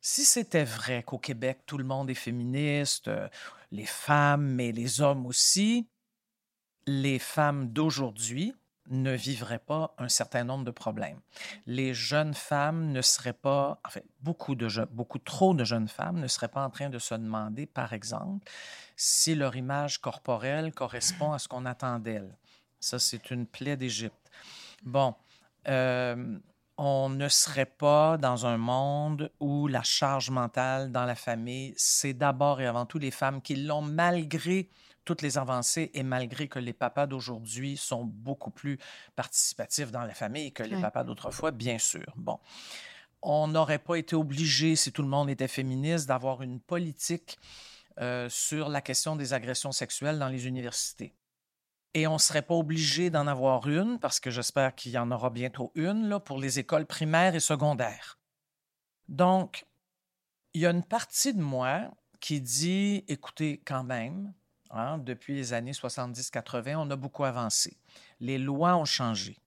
[0.00, 3.28] si c'était vrai qu'au Québec, tout le monde est féministe, euh,
[3.70, 5.88] les femmes, mais les hommes aussi,
[6.86, 8.54] les femmes d'aujourd'hui
[8.90, 11.20] ne vivraient pas un certain nombre de problèmes.
[11.66, 16.18] Les jeunes femmes ne seraient pas, en fait, beaucoup, de beaucoup trop de jeunes femmes
[16.18, 18.46] ne seraient pas en train de se demander, par exemple,
[18.96, 22.36] si leur image corporelle correspond à ce qu'on attend d'elles.
[22.82, 24.28] Ça, c'est une plaie d'Égypte.
[24.82, 25.14] Bon,
[25.68, 26.36] euh,
[26.76, 32.12] on ne serait pas dans un monde où la charge mentale dans la famille, c'est
[32.12, 34.68] d'abord et avant tout les femmes qui l'ont malgré
[35.04, 38.78] toutes les avancées et malgré que les papas d'aujourd'hui sont beaucoup plus
[39.14, 42.12] participatifs dans la famille que les papas d'autrefois, bien sûr.
[42.16, 42.40] Bon.
[43.22, 47.38] On n'aurait pas été obligé, si tout le monde était féministe, d'avoir une politique
[48.00, 51.14] euh, sur la question des agressions sexuelles dans les universités.
[51.94, 55.10] Et on ne serait pas obligé d'en avoir une, parce que j'espère qu'il y en
[55.10, 58.18] aura bientôt une, là, pour les écoles primaires et secondaires.
[59.08, 59.66] Donc,
[60.54, 64.32] il y a une partie de moi qui dit, écoutez, quand même,
[64.74, 67.76] Hein, depuis les années 70-80, on a beaucoup avancé.
[68.20, 69.38] Les lois ont changé.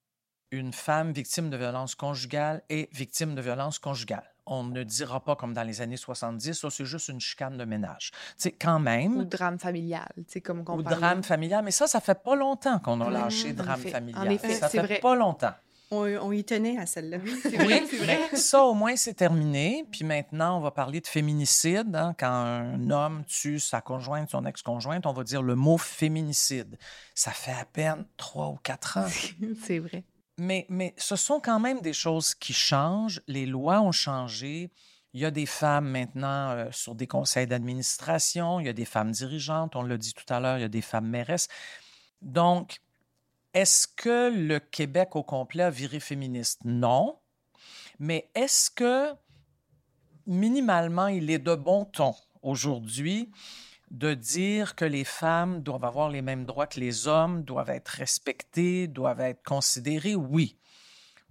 [0.51, 4.34] Une femme victime de violence conjugale est victime de violence conjugale.
[4.45, 7.65] On ne dira pas comme dans les années 70, ça c'est juste une chicane de
[7.65, 8.11] ménage.
[8.37, 9.17] C'est quand même.
[9.17, 13.01] Ou drame familial, c'est comme Ou drame familial, mais ça, ça fait pas longtemps qu'on
[13.01, 14.27] a lâché drame familial.
[14.27, 14.99] En effet, ça fait vrai.
[14.99, 15.53] pas longtemps.
[15.91, 17.17] On, y tenait à celle-là.
[17.43, 18.35] c'est vrai, c'est vrai.
[18.35, 19.85] ça, au moins, c'est terminé.
[19.91, 21.95] Puis maintenant, on va parler de féminicide.
[21.95, 22.15] Hein.
[22.17, 26.77] Quand un homme tue sa conjointe, son ex-conjointe, on va dire le mot féminicide.
[27.13, 29.07] Ça fait à peine trois ou quatre ans.
[29.63, 30.03] c'est vrai.
[30.37, 33.21] Mais, mais ce sont quand même des choses qui changent.
[33.27, 34.71] Les lois ont changé.
[35.13, 38.59] Il y a des femmes maintenant euh, sur des conseils d'administration.
[38.59, 39.75] Il y a des femmes dirigeantes.
[39.75, 41.47] On l'a dit tout à l'heure, il y a des femmes mairesses.
[42.21, 42.81] Donc,
[43.53, 46.59] est-ce que le Québec au complet a viré féministe?
[46.65, 47.17] Non.
[47.99, 49.13] Mais est-ce que
[50.27, 53.31] minimalement, il est de bon ton aujourd'hui?
[53.91, 57.89] De dire que les femmes doivent avoir les mêmes droits que les hommes, doivent être
[57.89, 60.15] respectées, doivent être considérées?
[60.15, 60.57] Oui.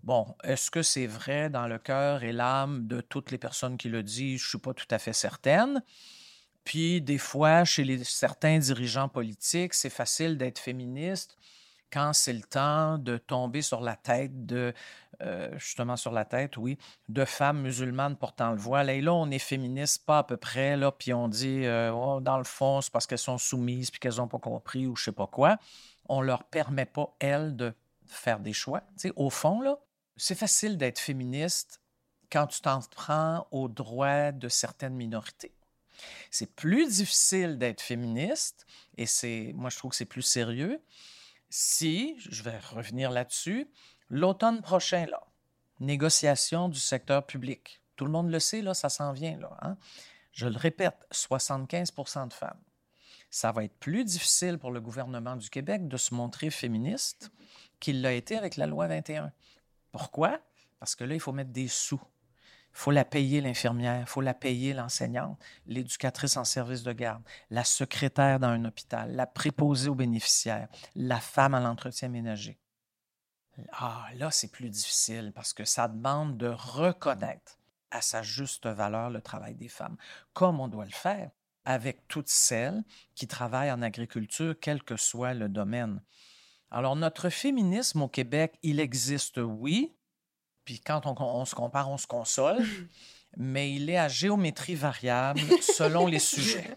[0.03, 3.89] Bon, est-ce que c'est vrai dans le cœur et l'âme de toutes les personnes qui
[3.89, 4.41] le disent?
[4.41, 5.83] Je ne suis pas tout à fait certaine.
[6.65, 11.37] Puis, des fois, chez certains dirigeants politiques, c'est facile d'être féministe
[11.95, 14.75] quand c'est le temps de tomber sur la tête de,
[15.21, 16.77] euh, justement sur la tête, oui,
[17.09, 18.91] de femmes musulmanes portant le voile.
[18.91, 22.21] Et là, on est féministe pas à peu près, là, puis on dit, euh, oh,
[22.21, 25.05] dans le fond, c'est parce qu'elles sont soumises, puis qu'elles n'ont pas compris, ou je
[25.05, 25.57] sais pas quoi.
[26.09, 27.73] On leur permet pas, elles, de
[28.07, 28.81] faire des choix.
[28.81, 29.79] Tu sais, au fond, là,
[30.17, 31.81] c'est facile d'être féministe
[32.31, 35.55] quand tu t'en prends aux droits de certaines minorités.
[36.33, 40.83] C'est plus difficile d'être féministe, et c'est, moi, je trouve que c'est plus sérieux,
[41.57, 43.71] si, je vais revenir là-dessus,
[44.11, 45.23] l'automne prochain, là,
[45.79, 47.81] négociation du secteur public.
[47.95, 49.39] Tout le monde le sait, là, ça s'en vient.
[49.39, 49.77] Là, hein.
[50.33, 52.61] Je le répète, 75% de femmes.
[53.31, 57.31] Ça va être plus difficile pour le gouvernement du Québec de se montrer féministe
[57.79, 59.33] qu'il l'a été avec la loi 21.
[59.93, 60.41] Pourquoi?
[60.81, 62.03] Parce que là, il faut mettre des sous
[62.75, 68.41] faut la payer, l'infirmière, faut la payer, l'enseignante, l'éducatrice en service de garde, la secrétaire
[68.41, 72.59] dans un hôpital, la préposée aux bénéficiaires, la femme à l'entretien ménager.
[73.73, 77.59] Ah, là, c'est plus difficile parce que ça demande de reconnaître
[77.93, 79.97] à sa juste valeur le travail des femmes,
[80.33, 81.31] comme on doit le faire
[81.65, 82.83] avec toutes celles
[83.15, 86.03] qui travaillent en agriculture, quel que soit le domaine.
[86.71, 89.95] Alors, notre féminisme au Québec, il existe, oui,
[90.65, 92.59] puis quand on, se compare, on se console,
[93.37, 96.71] mais il est à géométrie variable selon les sujets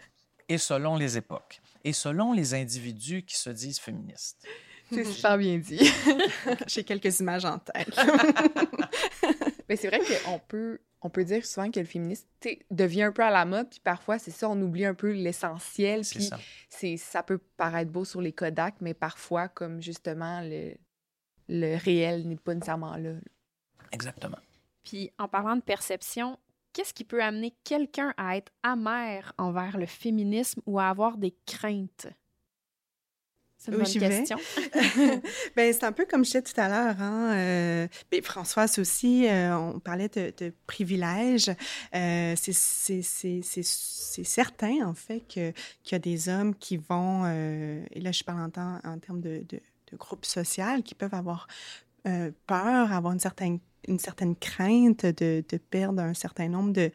[0.50, 4.46] et selon les époques et selon les individus qui se disent féministes.
[4.92, 5.80] C'est super bien dit.
[6.68, 7.90] J'ai quelques images en tête.
[9.70, 12.28] mais c'est vrai qu'on peut, on peut dire souvent que le féministe
[12.72, 16.02] devient un peu à la mode, puis parfois, c'est ça, on oublie un peu l'essentiel.
[16.10, 16.38] Puis ça.
[16.98, 20.76] ça peut paraître beau sur les Kodak, mais parfois, comme justement, le,
[21.50, 23.12] le réel n'est pas nécessairement là.
[23.92, 24.38] Exactement.
[24.84, 26.38] Puis en parlant de perception,
[26.74, 31.36] qu'est-ce qui peut amener quelqu'un à être amer envers le féminisme ou à avoir des
[31.46, 32.08] craintes?
[33.58, 34.38] C'est une bonne question.
[35.56, 37.02] ben, c'est un peu comme je disais tout à l'heure.
[37.02, 41.50] Hein, euh, ben, Françoise aussi, euh, on parlait de, de privilèges.
[41.96, 43.02] Euh, c'est
[44.24, 45.54] certain, en fait, qu'il
[45.92, 49.60] y a des hommes qui vont, et là je parle en, en termes de, de,
[49.92, 51.48] de groupe social, qui peuvent avoir
[52.46, 56.92] peur, avoir une certaine une certaine crainte de, de, perdre un certain nombre de,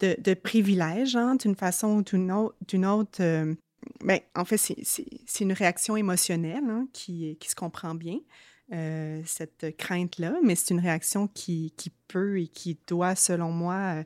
[0.00, 2.56] de, privilèges, hein, d'une façon ou d'une autre.
[2.86, 3.54] autre euh,
[4.04, 8.18] ben, en fait, c'est une réaction émotionnelle hein, qui, qui se comprend bien.
[8.72, 14.02] Euh, cette crainte-là, mais c'est une réaction qui, qui, peut et qui doit, selon moi,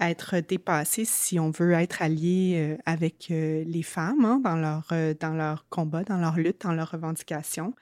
[0.00, 4.88] être dépassée si on veut être allié euh, avec euh, les femmes hein, dans, leur,
[4.92, 7.74] euh, dans leur combat, dans leur lutte, dans leurs revendications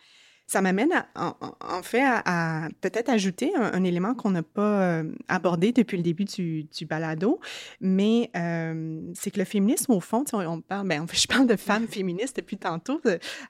[0.49, 5.99] ça m'amène en, fait à, peut-être ajouter un, élément qu'on n'a pas euh, abordé depuis
[5.99, 7.39] le début du, du balado,
[7.83, 11.87] mais euh, c'est que le féminisme, au fond, on, parle, ben, je parle de femmes
[11.91, 12.99] féministes depuis tantôt.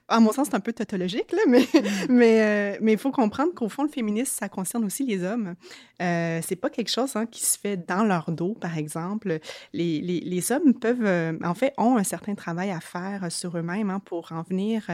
[0.09, 1.79] À mon sens, c'est un peu tautologique, là, mais mm.
[2.09, 5.55] mais euh, mais il faut comprendre qu'au fond, le féminisme, ça concerne aussi les hommes.
[6.01, 9.39] Euh, c'est pas quelque chose hein, qui se fait dans leur dos, par exemple.
[9.71, 13.89] Les, les, les hommes peuvent, en fait, ont un certain travail à faire sur eux-mêmes
[13.89, 14.85] hein, pour en venir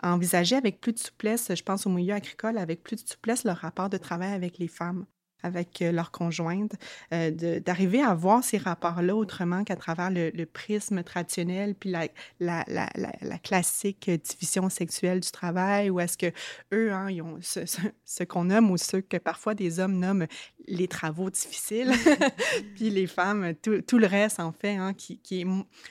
[0.00, 3.44] à envisager avec plus de souplesse je pense, au milieu agricole avec plus de souplesse
[3.44, 5.06] leur rapport de travail avec les femmes
[5.44, 6.72] avec euh, leur conjointe,
[7.12, 12.06] euh, d'arriver à voir ces rapports-là autrement qu'à travers le, prisme traditionnel, puis la,
[12.40, 16.32] la, la, la, classique division sexuelle du travail, ou est-ce que
[16.72, 17.60] eux, hein, ils ont ce,
[18.04, 20.26] ce, qu'on nomme ou ce que parfois des hommes nomment
[20.66, 21.92] les travaux difficiles,
[22.74, 25.46] puis les femmes, tout, tout, le reste, en fait, hein, qui, qui est,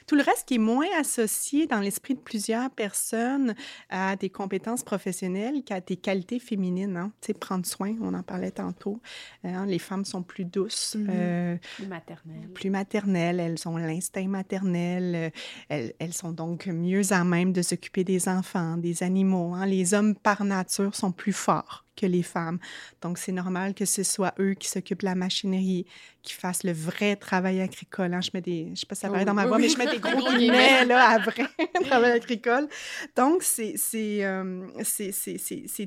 [0.08, 3.54] tout le reste qui est moins associé dans l'esprit de plusieurs personnes
[3.90, 6.98] à des compétences professionnelles qu'à des qualités féminines.
[6.98, 7.12] Hein.
[7.22, 9.00] Tu sais, prendre soin, on en parlait tantôt.
[9.44, 10.96] Hein, les femmes sont plus douces.
[10.96, 11.08] Mhm.
[11.10, 12.50] Euh, plus maternelles.
[12.54, 13.40] Plus maternelles.
[13.40, 15.16] Elles ont l'instinct maternel.
[15.16, 15.30] Euh,
[15.70, 19.54] elles, elles, sont donc mieux à même de s'occuper des enfants, des animaux.
[19.54, 19.66] Hein.
[19.66, 22.60] Les hommes, par nature, sont plus forts que les femmes.
[23.02, 25.86] Donc, c'est normal que ce soit eux qui s'occupent de la machinerie,
[26.22, 28.14] qui fassent le vrai travail agricole.
[28.14, 28.22] Hein.
[28.22, 29.88] Je mets des, je sais pas si ça paraît dans ma voix, mais je mets
[29.88, 31.46] des gros guillemets, là, à vrai
[31.86, 32.68] travail agricole.
[33.16, 33.76] Donc, c'est,
[34.24, 34.68] euh,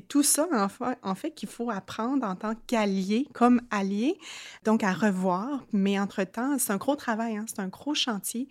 [0.07, 4.17] tout ça, en fait, en fait qu'il faut apprendre en tant qu'allié, comme allié,
[4.63, 5.65] donc à revoir.
[5.73, 8.47] Mais entre-temps, c'est un gros travail, hein, c'est un gros chantier.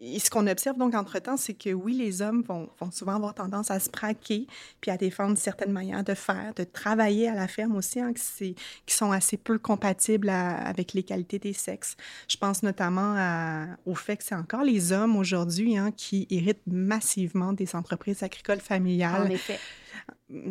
[0.00, 3.34] Et ce qu'on observe donc entre-temps, c'est que oui, les hommes vont, vont, souvent avoir
[3.34, 4.46] tendance à se praquer,
[4.80, 8.54] puis à défendre certaines manières de faire, de travailler à la ferme aussi, hein, qui,
[8.86, 11.96] qui sont assez peu compatibles avec les qualités des sexes.
[12.28, 16.66] Je pense notamment à, au fait que c'est encore les hommes aujourd'hui hein, qui héritent
[16.66, 19.22] massivement des entreprises agricoles familiales.
[19.22, 19.58] En effet.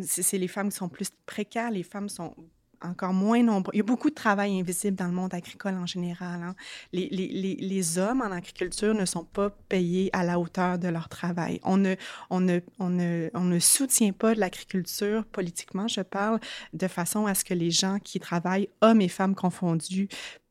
[0.02, 2.34] C'est les femmes qui sont plus précaires, les femmes sont
[2.82, 3.72] encore moins nombreux.
[3.74, 6.42] Il y a beaucoup de travail invisible dans le monde agricole en général.
[6.42, 6.54] Hein.
[6.92, 11.60] Les, hommes en agriculture ne sont pas payés à la hauteur de leur travail.
[11.64, 16.40] On ne soutient pas l'agriculture politiquement, je parle,
[16.72, 20.08] de façon à ce que les gens qui travaillent, hommes et femmes confondus,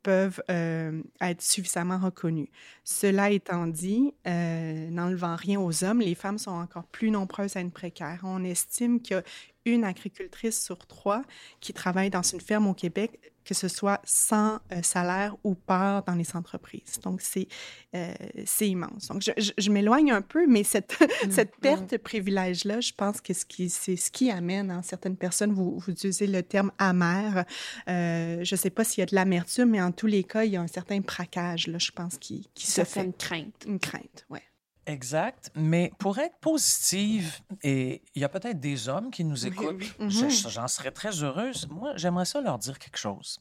[0.07, 2.47] peuvent euh, être suffisamment reconnus.
[2.85, 7.59] Cela étant dit, euh, n'enlevant rien aux hommes, les femmes sont encore plus nombreuses à
[7.59, 8.21] être précaires.
[8.23, 9.23] On estime qu'il y a
[9.71, 11.21] une agricultrice sur trois
[11.59, 16.03] qui travaille dans une ferme au Québec, que ce soit sans euh, salaire ou part
[16.03, 16.99] dans les entreprises.
[17.01, 17.47] Donc, c'est
[17.95, 18.13] euh,
[18.59, 19.07] immense.
[19.07, 21.61] Donc, je, je, m'éloigne un peu, mais cette, mmh, cette mmh.
[21.61, 25.91] perte de privilège-là, je pense que c'est ce qui amène hein, certaines personnes, vous, vous
[25.91, 27.45] utilisez le terme amer.
[27.87, 30.43] Euh, je ne sais pas s'il y a de l'amertume, mais en tous les cas,
[30.43, 33.05] il y a un certain braquage, là, je pense, qui, qui se fait.
[33.05, 33.63] une crainte.
[33.65, 34.39] Une crainte, oui.
[34.87, 35.51] Exact.
[35.53, 40.49] Mais pour être positive, et il y a peut-être des hommes qui nous écoutent, mm-hmm.
[40.49, 41.67] j'en serais très heureuse.
[41.69, 43.39] Moi, j'aimerais ça leur dire quelque chose.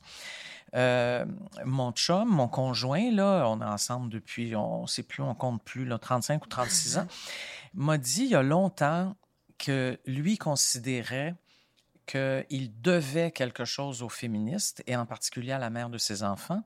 [0.74, 1.24] Euh,
[1.64, 5.62] mon chum, mon conjoint, là, on est ensemble depuis, on ne sait plus, on compte
[5.62, 7.06] plus, là, 35 ou 36 ans,
[7.74, 9.14] m'a dit il y a longtemps
[9.56, 11.34] que lui considérait
[12.06, 16.62] qu'il devait quelque chose aux féministes, et en particulier à la mère de ses enfants,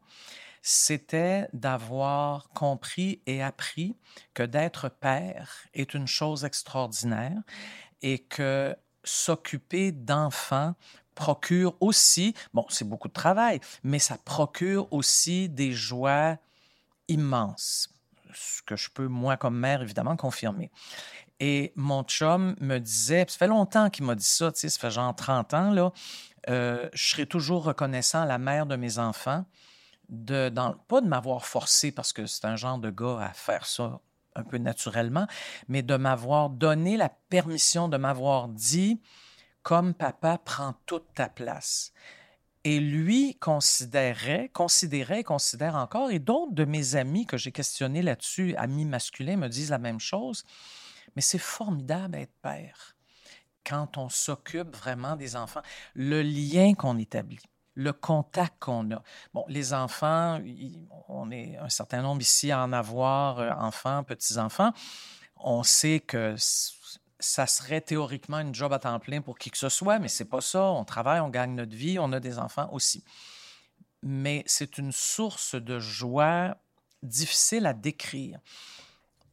[0.62, 3.96] c'était d'avoir compris et appris
[4.34, 7.40] que d'être père est une chose extraordinaire
[8.02, 10.74] et que s'occuper d'enfants
[11.14, 16.38] procure aussi, bon, c'est beaucoup de travail, mais ça procure aussi des joies
[17.08, 17.90] immenses,
[18.32, 20.70] ce que je peux, moi, comme mère, évidemment, confirmer.
[21.40, 24.78] Et mon chum me disait, ça fait longtemps qu'il m'a dit ça, tu sais, ça
[24.78, 25.92] fait genre 30 ans, là,
[26.48, 29.44] euh, je serai toujours reconnaissant à la mère de mes enfants
[30.11, 30.52] de,
[30.88, 34.00] pas de m'avoir forcé parce que c'est un genre de gars à faire ça
[34.36, 35.26] un peu naturellement,
[35.68, 39.00] mais de m'avoir donné la permission, de m'avoir dit,
[39.62, 41.92] comme papa prend toute ta place.
[42.62, 48.54] Et lui considérait, considérait, considère encore, et d'autres de mes amis que j'ai questionnés là-dessus,
[48.56, 50.44] amis masculins, me disent la même chose.
[51.16, 52.94] Mais c'est formidable d'être père
[53.64, 55.62] quand on s'occupe vraiment des enfants.
[55.94, 57.40] Le lien qu'on établit
[57.75, 59.03] le contact qu'on a.
[59.33, 60.41] Bon, les enfants,
[61.09, 64.73] on est un certain nombre ici à en avoir, euh, enfants, petits-enfants.
[65.37, 66.35] On sait que
[67.18, 70.25] ça serait théoriquement une job à temps plein pour qui que ce soit, mais c'est
[70.25, 70.64] pas ça.
[70.64, 73.05] On travaille, on gagne notre vie, on a des enfants aussi.
[74.03, 76.57] Mais c'est une source de joie
[77.03, 78.41] difficile à décrire.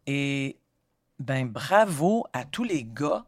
[0.05, 0.59] Et
[1.19, 3.25] ben bravo à tous les gars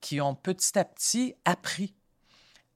[0.00, 1.94] qui ont petit à petit appris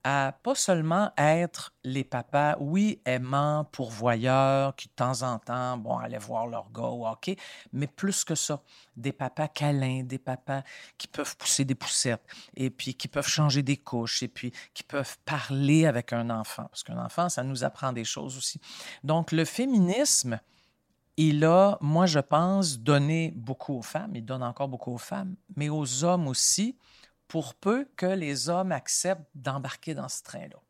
[0.04, 5.96] à pas seulement être les papas, oui, aimants, pourvoyeurs, qui de temps en temps, bon,
[5.96, 7.36] allaient voir leur gars au hockey,
[7.72, 8.62] mais plus que ça,
[8.96, 10.62] des papas câlins, des papas
[10.98, 12.24] qui peuvent pousser des poussettes,
[12.54, 16.66] et puis qui peuvent changer des couches, et puis qui peuvent parler avec un enfant,
[16.70, 18.60] parce qu'un enfant, ça nous apprend des choses aussi.
[19.02, 20.38] Donc, le féminisme,
[21.16, 25.36] il a, moi, je pense, donné beaucoup aux femmes, il donne encore beaucoup aux femmes,
[25.56, 26.76] mais aux hommes aussi,
[27.34, 30.62] pour peu que les hommes acceptent d'embarquer dans ce train-là.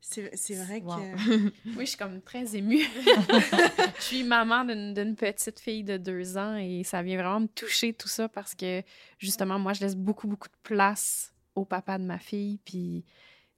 [0.00, 1.44] C'est vrai que...
[1.76, 2.80] oui, je suis comme très émue.
[3.98, 7.92] je suis maman d'une petite fille de deux ans et ça vient vraiment me toucher
[7.92, 8.82] tout ça parce que
[9.18, 12.58] justement, moi, je laisse beaucoup, beaucoup de place au papa de ma fille.
[12.64, 13.04] Puis,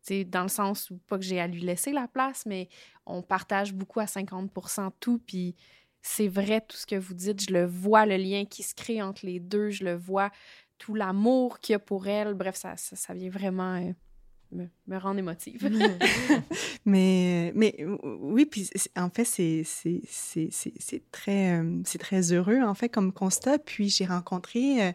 [0.04, 2.70] tu dans le sens où, pas que j'ai à lui laisser la place, mais
[3.06, 5.20] on partage beaucoup à 50% tout.
[5.24, 5.54] Puis,
[6.02, 7.48] c'est vrai tout ce que vous dites.
[7.48, 9.70] Je le vois, le lien qui se crée entre les deux.
[9.70, 10.30] Je le vois
[10.82, 12.34] tout l'amour qu'il y a pour elle.
[12.34, 13.92] Bref, ça, ça, vient vraiment euh,
[14.50, 15.70] me, me, rendre émotive.
[16.84, 19.62] mais, mais oui, puis en fait, c'est
[21.12, 23.58] très, euh, c'est très heureux, en fait, comme constat.
[23.58, 24.94] Puis j'ai rencontré...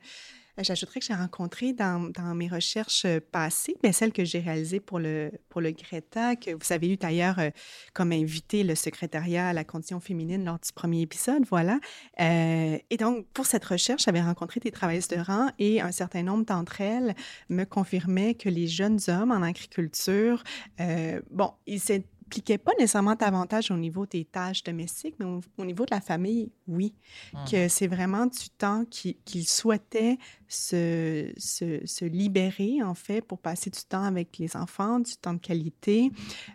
[0.58, 4.40] Euh, euh, j'ajouterais que j'ai rencontré dans, mes recherches euh, passées, mais celles que j'ai
[4.40, 7.50] réalisées pour le, pour le Greta, que vous avez eu d'ailleurs euh,
[7.94, 11.80] comme invité le secrétariat à la condition féminine lors du premier épisode, voilà.
[12.20, 16.46] et donc, pour cette recherche, j'avais rencontré des travailleuses de rang et un certain nombre
[16.46, 17.16] d'entre elles
[17.50, 20.44] me confirmaient que les jeunes hommes en agriculture,
[21.32, 25.86] bon, ils s'étaient n'impliquait pas nécessairement davantage au niveau des tâches domestiques, mais au, niveau
[25.86, 26.94] de la famille, oui.
[27.50, 27.70] Que mhm.
[27.70, 30.18] c'est vraiment du temps qu'ils souhaitaient
[30.48, 35.34] se, se, se, libérer, en fait, pour passer du temps avec les enfants, du temps
[35.34, 36.12] de qualité,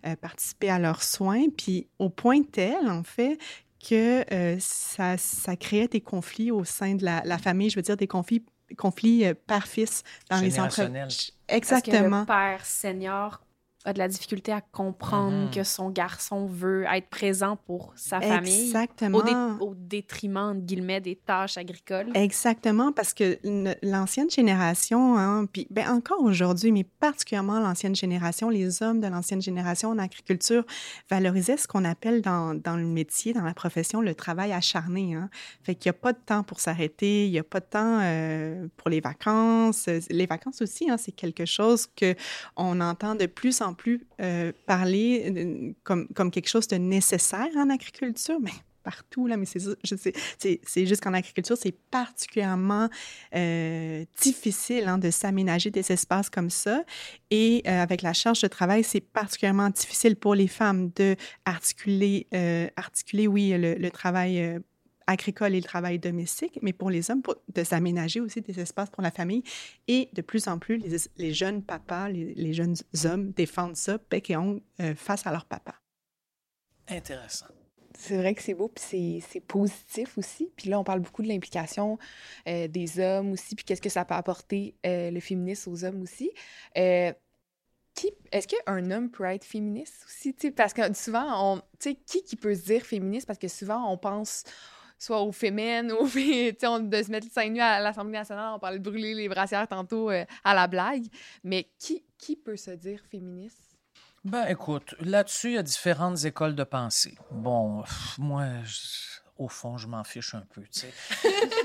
[0.07, 3.39] euh, participer à leurs soins, puis au point tel, en fait,
[3.83, 7.83] que euh, ça, ça, créait des conflits au sein de la, la famille, je veux
[7.83, 8.45] dire des conflits
[8.77, 11.33] conflits euh, père-fils dans les entreprises.
[11.49, 12.25] Exactement.
[12.25, 13.41] Parce que le père senior
[13.85, 15.55] a de la difficulté à comprendre mm-hmm.
[15.55, 18.67] que son garçon veut être présent pour sa famille.
[18.67, 19.59] Exactement.
[19.61, 22.11] Au, détriment, entre guillemets, des tâches agricoles.
[22.15, 23.39] Exactement, parce que
[23.83, 29.43] l'ancienne génération, hein, puis ben, encore aujourd'hui, mais particulièrement l'ancienne génération, les hommes de l'ancienne
[29.43, 30.65] génération en agriculture
[31.11, 35.15] valorisaient ce qu'on appelle dans, dans, le métier, dans la profession, le travail acharné.
[35.15, 35.29] Hein.
[35.63, 37.99] Fait qu'il n'y a pas de temps pour s'arrêter, il n'y a pas de temps
[38.03, 39.89] euh, pour les vacances.
[40.11, 45.33] Les vacances aussi, hein, c'est quelque chose qu'on entend de plus en plus euh, parler
[45.37, 48.53] euh, comme, comme quelque chose de nécessaire en agriculture, mais
[48.83, 52.89] partout, là, mais c'est juste qu'en agriculture, c'est particulièrement
[53.33, 56.83] euh, difficile hein, de s'aménager des espaces comme ça.
[57.31, 61.15] Et avec la charge de travail, c'est particulièrement difficile pour les femmes de
[61.45, 62.27] articuler,
[62.75, 64.61] articuler oui, le, le travail
[65.07, 68.91] agricole et le travail domestique, mais pour les hommes, pour, de s'aménager aussi des espaces
[68.91, 69.43] pour la famille.
[69.89, 70.83] Et de plus en plus,
[71.17, 75.45] les, jeunes papas, les, jeunes hommes défendent ça, bec et ongle, euh, face à leur
[75.45, 75.75] papa.
[76.89, 77.47] Intéressant.
[77.99, 80.51] C'est vrai que c'est beau, puis c'est positif aussi.
[80.57, 81.99] Puis là, on parle beaucoup de l'implication
[82.49, 86.03] euh, des hommes aussi, puis qu'est-ce que ça peut apporter euh, le féminisme aux hommes
[86.03, 86.31] aussi.
[86.75, 90.33] est-ce qu'un homme peut être féministe aussi?
[90.51, 93.27] Parce que souvent, on, qui qui peut se dire féministe?
[93.27, 94.45] Parce que souvent, on pense
[95.03, 98.79] soit aux féminines, ou de se mettre le sein nu à l'Assemblée nationale, on parlait
[98.79, 101.07] de brûler les brassières tantôt euh, à la blague.
[101.43, 103.77] Mais qui, qui peut se dire féministe?
[104.25, 107.17] Ben, écoute, là-dessus, il y a différentes écoles de pensée.
[107.33, 107.83] Bon,
[108.19, 108.45] moi,
[109.43, 110.63] au fond, je m'en fiche un peu.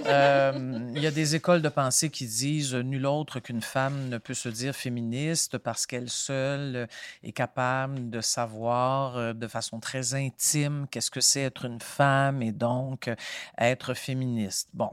[0.05, 4.17] Euh, il y a des écoles de pensée qui disent nul autre qu'une femme ne
[4.17, 6.87] peut se dire féministe parce qu'elle seule
[7.23, 12.41] est capable de savoir euh, de façon très intime qu'est-ce que c'est être une femme
[12.41, 13.09] et donc
[13.57, 14.69] être féministe.
[14.73, 14.91] Bon.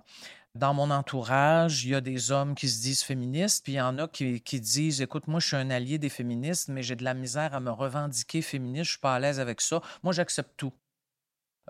[0.55, 3.80] Dans mon entourage, il y a des hommes qui se disent féministes, puis il y
[3.80, 6.95] en a qui, qui disent Écoute, moi, je suis un allié des féministes, mais j'ai
[6.95, 9.80] de la misère à me revendiquer féministe, je suis pas à l'aise avec ça.
[10.05, 10.72] Moi, j'accepte tout.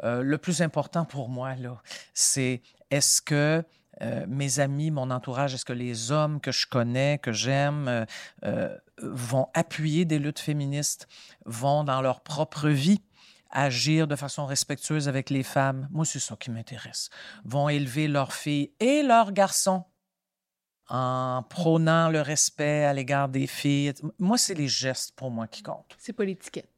[0.03, 1.81] Euh, le plus important pour moi, là,
[2.15, 3.63] c'est est-ce que
[4.03, 8.07] euh, mes amis, mon entourage, est-ce que les hommes que je connais, que j'aime,
[8.45, 11.07] euh, vont appuyer des luttes féministes,
[11.45, 13.03] vont dans leur propre vie
[13.51, 15.89] agir de façon respectueuse avec les femmes?
[15.93, 17.09] Moi, c'est ça qui m'intéresse.
[17.45, 19.85] Vont élever leurs filles et leurs garçons
[20.89, 23.95] en prônant le respect à l'égard des filles.
[24.19, 25.97] Moi, c'est les gestes pour moi qui comptent.
[25.99, 26.74] C'est pas l'étiquette.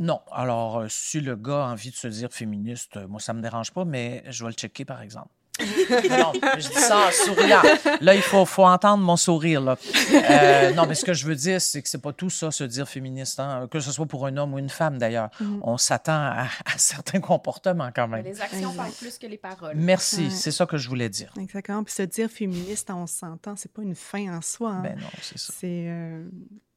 [0.00, 0.20] Non.
[0.32, 3.42] Alors, euh, si le gars a envie de se dire féministe, euh, moi, ça me
[3.42, 5.28] dérange pas, mais je vais le checker, par exemple.
[5.60, 7.60] non, je dis ça en souriant.
[8.00, 9.60] Là, il faut, faut entendre mon sourire.
[9.60, 9.76] Là.
[10.14, 12.64] Euh, non, mais ce que je veux dire, c'est que c'est pas tout ça, se
[12.64, 15.28] dire féministe, hein, que ce soit pour un homme ou une femme d'ailleurs.
[15.38, 15.60] Mm-hmm.
[15.62, 16.46] On s'attend à,
[16.78, 18.24] certains comportements quand même.
[18.24, 19.76] Les actions parlent plus que les paroles.
[19.76, 21.30] Merci, c'est ça que je voulais dire.
[21.38, 21.84] Exactement.
[21.84, 24.70] Puis se dire féministe, on s'entend, c'est pas une fin en soi.
[24.70, 24.82] Hein.
[24.82, 25.52] Ben non, c'est ça.
[25.58, 25.88] C'est.
[25.88, 26.24] Euh,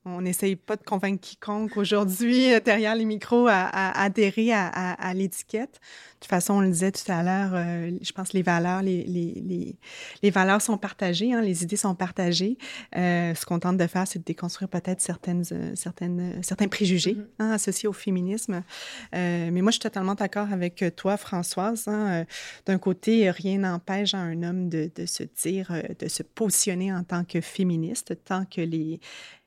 [0.06, 5.74] on n'essaye pas de convaincre quiconque aujourd'hui euh, derrière les micros à, adhérer à, l'étiquette.
[5.74, 9.04] De toute façon, on le disait tout à l'heure, euh, je pense les valeurs, les,
[9.04, 9.76] les,
[10.22, 12.58] les, valeurs sont partagées, hein, les idées sont partagées.
[12.95, 15.43] Euh, ce qu'on tente de faire, c'est de déconstruire peut-être certaines,
[15.76, 17.28] certaines, certains préjugés mm-hmm.
[17.39, 18.64] hein, associés au féminisme.
[19.14, 21.88] mais moi, je suis totalement d'accord avec toi, Françoise.
[21.88, 22.26] Hein,
[22.66, 27.04] D'un côté, rien n'empêche à un homme de, de se dire, de se positionner en
[27.04, 28.99] tant que féministe, tant que les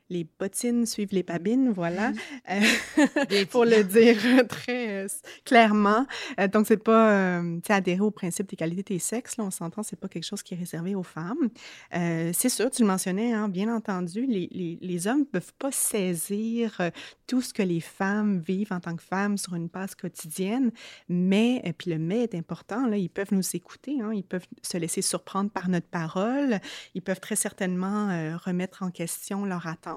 [0.09, 2.13] les bottines suivent les babines, voilà,
[2.51, 2.61] euh,
[3.51, 5.09] pour le dire très euh,
[5.45, 6.07] clairement.
[6.39, 10.09] Euh, donc, c'est pas adhérer au principe d'égalité des sexes, là, on s'entend, c'est pas
[10.09, 11.49] quelque chose qui est réservé aux femmes.
[11.93, 15.73] c'est sûr, tu le mentionnais, hein, bien entendu, les, les, les hommes ne peuvent pas
[15.73, 16.81] saisir
[17.27, 20.71] tout ce que les femmes vivent en tant que femmes sur une base quotidienne,
[21.09, 24.47] mais, et puis le mais est important, là, ils peuvent nous écouter, hein, ils peuvent
[24.63, 26.61] se laisser surprendre par notre parole,
[26.95, 29.95] ils peuvent très certainement remettre en question leur attente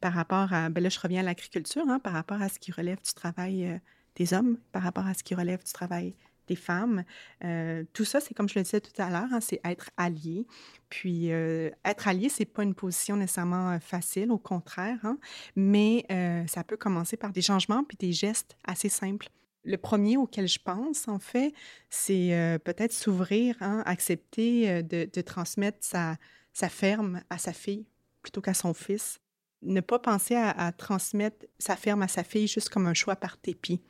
[0.00, 2.72] par rapport à, ben là, je reviens à l'agriculture, hein, par rapport à ce qui
[2.72, 3.78] relève du travail euh,
[4.16, 6.14] des hommes, par rapport à ce qui relève du travail
[6.46, 7.04] des femmes.
[7.44, 10.46] Euh, tout ça, c'est comme je le disais tout à l'heure, hein, c'est être allié.
[10.88, 15.18] Puis euh, être allié, c'est pas une position nécessairement facile, au contraire, hein,
[15.56, 16.06] mais
[16.48, 19.28] ça peut commencer par des changements puis des gestes assez simples.
[19.64, 21.52] Le premier auquel je pense, en fait,
[21.90, 27.84] c'est peut-être s'ouvrir, accepter de, transmettre sa ferme à sa fille
[28.22, 29.20] plutôt qu'à son fils
[29.62, 33.38] ne pas penser à, transmettre sa ferme à sa fille juste comme un choix par
[33.42, 33.80] dépit.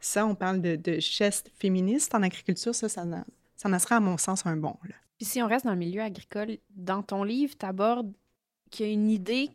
[0.00, 4.16] Ça, on parle de, de geste féministe en agriculture, ça, ça, en sera à mon
[4.16, 4.76] sens un bon.
[5.18, 8.12] Puis si on reste dans le milieu agricole, dans ton livre, tu abordes
[8.70, 9.50] qu'il y a une idée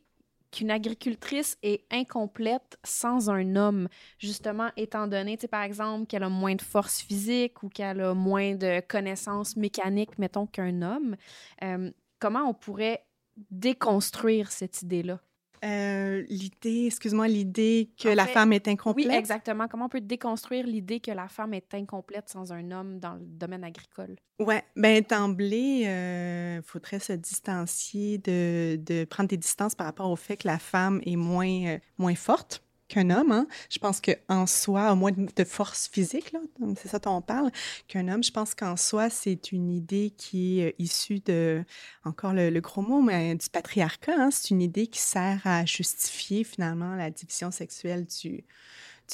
[0.53, 6.55] qu'une agricultrice est incomplète sans un homme, justement, étant donné, par exemple, qu'elle a moins
[6.55, 11.15] de force physique ou qu'elle a moins de connaissances mécaniques, mettons, qu'un homme.
[11.63, 13.03] Euh, comment on pourrait
[13.49, 15.19] déconstruire cette idée-là?
[15.63, 19.07] Euh, l'idée, excuse-moi, l'idée que la femme est incomplète?
[19.07, 19.67] Oui, exactement.
[19.67, 23.21] Comment on peut déconstruire l'idée que la femme est incomplète sans un homme dans le
[23.21, 24.15] domaine agricole?
[24.39, 30.09] Oui, bien, d'emblée, il euh, faudrait se distancier, de, de, prendre des distances par rapport
[30.09, 32.62] au fait que la femme est moins, euh, moins forte
[32.93, 33.31] qu'un homme.
[33.31, 33.47] Hein.
[33.69, 36.33] Je pense qu'en soi, au moins de force physique,
[36.77, 37.49] c'est ça dont on parle,
[37.87, 41.63] qu'un homme, je pense qu'en soi, c'est une idée qui est euh, issue de,
[42.03, 44.13] encore le, gros mot, mais du patriarcat.
[44.17, 44.29] Hein.
[44.31, 48.43] C'est une idée qui sert à justifier finalement la division sexuelle du,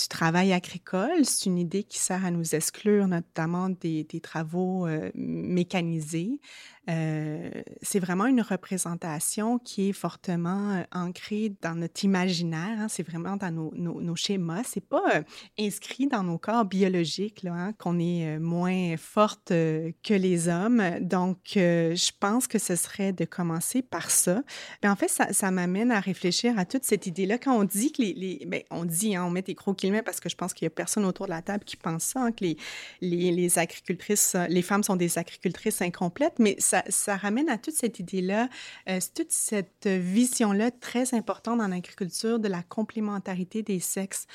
[0.10, 1.26] travail agricole.
[1.26, 6.40] C'est une idée qui sert à nous exclure notamment des, des travaux euh, mécanisés,
[6.88, 7.50] euh,
[7.82, 12.80] c'est vraiment une représentation qui est fortement euh, ancrée dans notre imaginaire.
[12.80, 12.88] Hein.
[12.88, 14.64] c'est vraiment dans nos, nos, schémas.
[14.66, 15.22] C'est pas euh,
[15.60, 20.84] inscrit dans nos corps biologiques hein, qu'on est moins forte que les hommes.
[21.02, 24.42] Donc, je pense que ce serait de commencer par ça.
[24.84, 27.38] Mais en fait, ça, m'amène à réfléchir à toute cette idée-là.
[27.38, 30.02] Quand on dit que les, les ben, on dit, hein, on met des gros guillemets
[30.04, 32.32] parce que je pense qu'il y a personne autour de la table qui pense ça,
[32.32, 32.58] que les,
[33.02, 36.56] les, les agricultrices, les femmes sont des agricultrices incomplètes, mais
[36.90, 38.50] ça ramène à toute cette idée-là,
[38.88, 44.28] euh, toute cette vision-là très importante dans l'agriculture de la complémentarité des sexes.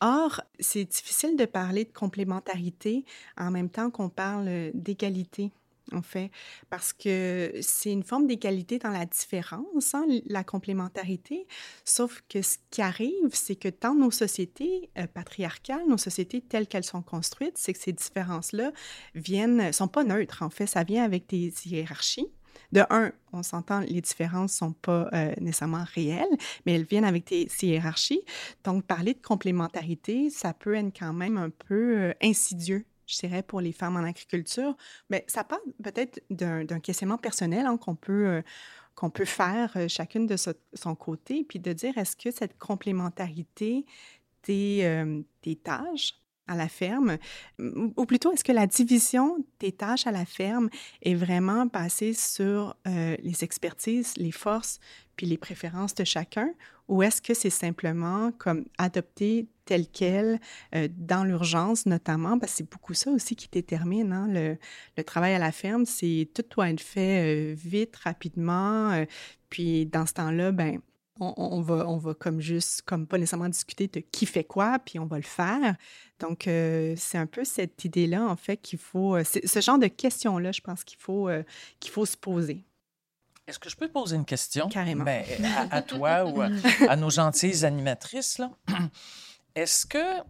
[0.00, 3.04] Or, c'est difficile de parler de complémentarité
[3.36, 5.52] en même temps qu'on parle d'égalité
[5.92, 6.30] en fait,
[6.70, 11.46] parce que c'est une forme d'égalité dans la différence, hein, la complémentarité.
[11.84, 16.66] Sauf que ce qui arrive, c'est que dans nos sociétés euh, patriarcales, nos sociétés telles
[16.66, 18.72] qu'elles sont construites, c'est que ces différences-là
[19.14, 20.42] viennent, sont pas neutres.
[20.42, 22.28] En fait, ça vient avec des hiérarchies.
[22.72, 26.26] De un, on s'entend, les différences sont pas euh, nécessairement réelles,
[26.64, 28.22] mais elles viennent avec des hiérarchies.
[28.64, 33.42] Donc, parler de complémentarité, ça peut être quand même un peu euh, insidieux je dirais,
[33.42, 34.76] pour les femmes en agriculture,
[35.10, 38.42] mais ça part peut-être d'un questionnement personnel hein, qu'on peut, euh,
[38.94, 43.86] qu'on peut faire euh, chacune de son côté, puis de dire est-ce que cette complémentarité
[44.44, 46.14] des, euh, des tâches
[46.48, 47.18] à la ferme,
[47.58, 50.70] ou plutôt est-ce que la division des tâches à la ferme
[51.02, 54.78] est vraiment basée sur les expertises, les forces,
[55.16, 56.48] puis les préférences de chacun,
[56.86, 60.40] ou est-ce que c'est simplement comme adopter tel quel
[60.74, 64.56] euh, dans l'urgence notamment, parce que c'est beaucoup ça aussi qui détermine hein, le,
[64.96, 69.04] le, travail à la ferme, c'est tout doit être fait euh, vite, rapidement, euh,
[69.50, 70.80] puis dans ce temps-là, ben
[71.18, 74.98] on, va, on va comme juste, comme pas nécessairement discuter de qui fait quoi, puis
[74.98, 75.74] on va le faire.
[76.20, 80.52] Donc, euh, c'est un peu cette idée-là, en fait, qu'il faut, ce genre de questions-là,
[80.52, 81.30] je pense qu'il faut,
[81.80, 82.66] qu'il faut se poser.
[83.46, 84.68] Est-ce que je peux te poser une question?
[84.68, 85.04] Carrément.
[85.04, 85.24] Ben,
[85.70, 88.50] à, toi ou à, nos gentilles animatrices, là?
[89.56, 90.22] Est-ce que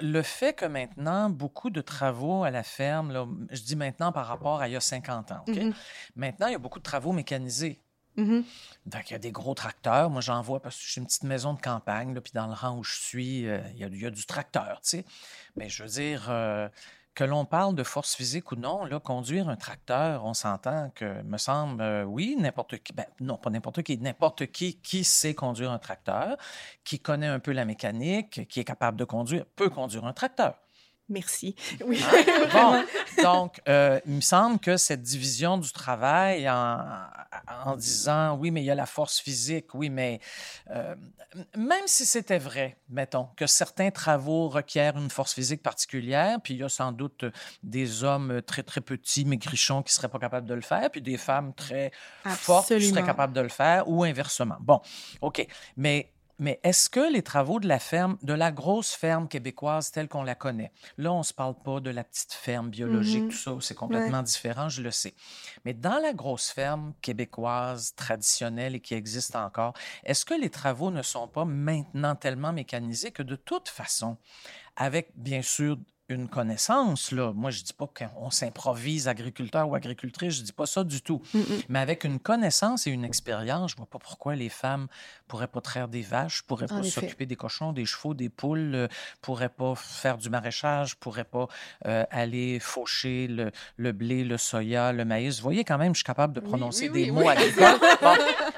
[0.00, 4.26] le fait que maintenant, beaucoup de travaux à la ferme, là, je dis maintenant par
[4.26, 5.44] rapport à il y a 50 ans?
[5.48, 5.74] Mm-hmm.
[6.14, 7.82] Maintenant, il y a beaucoup de travaux mécanisés.
[8.16, 8.44] Mm-hmm.
[8.86, 10.10] Donc, il y a des gros tracteurs.
[10.10, 12.52] Moi, j'en vois parce que je suis une petite maison de campagne, puis dans le
[12.52, 15.04] rang où je suis, euh, il, y a, du tracteur, tu sais.
[15.56, 16.68] Mais je veux dire, euh,
[17.18, 21.36] que l'on parle de force physique ou non, conduire un tracteur, on s'entend que, me
[21.36, 25.72] semble, euh, oui, n'importe qui, ben, non, pas n'importe qui, n'importe qui qui sait conduire
[25.72, 26.36] un tracteur,
[26.84, 30.60] qui connaît un peu la mécanique, qui est capable de conduire, peut conduire un tracteur.
[31.08, 31.54] Merci.
[31.84, 32.02] Oui.
[32.52, 32.84] Bon,
[33.22, 36.80] donc, euh, il me semble que cette division du travail en,
[37.64, 40.20] en, disant oui, mais il y a la force physique, oui, mais
[40.70, 40.94] euh,
[41.56, 46.60] même si c'était vrai, mettons, que certains travaux requièrent une force physique particulière, puis il
[46.60, 47.24] y a sans doute
[47.62, 51.02] des hommes très, très petits, maigrichons, qui ne seraient pas capables de le faire, puis
[51.02, 51.92] des femmes très
[52.24, 54.56] fortes qui seraient capables de le faire, ou inversement.
[54.60, 54.80] Bon,
[55.20, 55.46] OK.
[55.76, 60.08] Mais mais est-ce que les travaux de la ferme, de la grosse ferme québécoise telle
[60.08, 63.30] qu'on la connaît, là, on ne se parle pas de la petite ferme biologique, mm-hmm.
[63.30, 65.14] tout ça, c'est complètement différent, je le sais.
[65.64, 69.74] Mais dans la grosse ferme québécoise traditionnelle et qui existe encore,
[70.04, 74.16] est-ce que les travaux ne sont pas maintenant tellement mécanisés que de toute façon,
[74.76, 75.76] avec bien sûr
[76.08, 77.32] une connaissance, là.
[77.34, 81.20] Moi, je dis pas qu'on s'improvise agriculteur ou agricultrice, je dis pas ça du tout.
[81.68, 84.86] Mais avec une connaissance et une expérience, je vois pas pourquoi les femmes
[85.26, 88.88] pourraient pas traire des vaches, pourraient pas s'occuper des cochons, des chevaux, des poules, euh,
[89.20, 91.48] pourraient pas faire du maraîchage, pourraient pas
[91.86, 95.36] euh, aller faucher le, le, blé, le soya, le maïs.
[95.36, 97.78] Vous voyez quand même, je suis capable de prononcer des mots agricoles.
[98.00, 98.14] bon,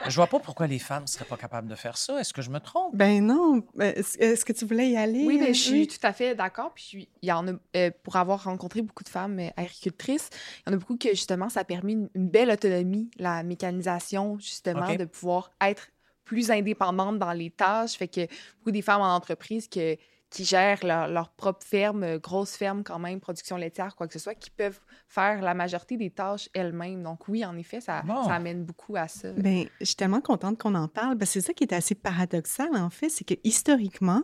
[0.07, 2.21] je vois pas pourquoi les femmes seraient pas capables de faire ça.
[2.21, 2.95] Est-ce que je me trompe?
[2.95, 3.65] Ben non.
[3.75, 5.25] Ben, est-ce que tu voulais y aller?
[5.27, 6.73] Oui, mais ben, je suis tout à fait d'accord.
[6.75, 7.40] Puis il y a
[7.77, 10.31] euh, pour avoir rencontré beaucoup de femmes euh, agricultrices,
[10.67, 14.39] il y en a beaucoup que justement, ça a permis une, belle autonomie, la mécanisation,
[14.39, 15.89] justement, de pouvoir être
[16.25, 17.95] plus indépendante dans les tâches.
[17.95, 18.27] Fait que
[18.59, 19.97] beaucoup des femmes en entreprise que,
[20.31, 24.21] qui gèrent leur, propre ferme, euh, grosse ferme quand même, production laitière, quoi que ce
[24.21, 24.79] soit, qui peuvent
[25.09, 27.03] faire la majorité des tâches elles-mêmes.
[27.03, 29.33] Donc oui, en effet, ça, ça amène beaucoup à ça.
[29.33, 31.17] Bien, je suis tellement contente qu'on en parle.
[31.25, 34.23] c'est ça qui est assez paradoxal, en fait, c'est que historiquement,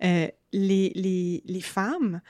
[0.00, 2.20] les, les, les femmes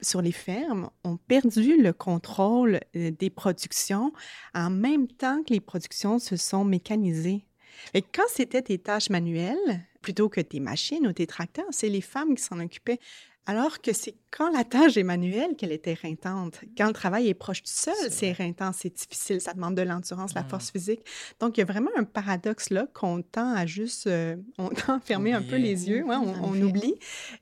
[0.00, 4.12] sur les fermes, ont perdu le contrôle euh, des productions
[4.54, 7.46] en même temps que les productions se sont mécanisées.
[7.92, 12.00] Et quand c'était des tâches manuelles, plutôt que tes machines ou tes tracteurs, c'est les
[12.00, 13.00] femmes qui s'en occupaient.
[13.46, 16.60] Alors que c'est quand la tâche est manuelle qu'elle est éreintante.
[16.78, 20.34] Quand le travail est proche du sol, c'est éreintant, c'est difficile, ça demande de l'endurance,
[20.34, 20.72] la force mmh.
[20.72, 21.00] physique.
[21.40, 24.94] Donc, il y a vraiment un paradoxe là qu'on tend à juste, euh, on tend
[24.94, 26.94] à fermer un peu les yeux, ouais, on, oublie.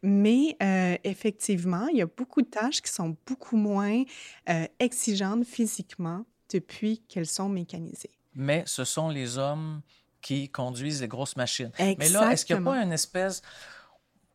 [0.03, 4.03] Mais euh, effectivement, il y a beaucoup de tâches qui sont beaucoup moins
[4.49, 8.11] euh, exigeantes physiquement depuis qu'elles sont mécanisées.
[8.35, 9.83] Mais ce sont les hommes
[10.21, 11.71] qui conduisent les grosses machines.
[11.79, 13.43] Mais là, est-ce qu'il n'y a pas une espèce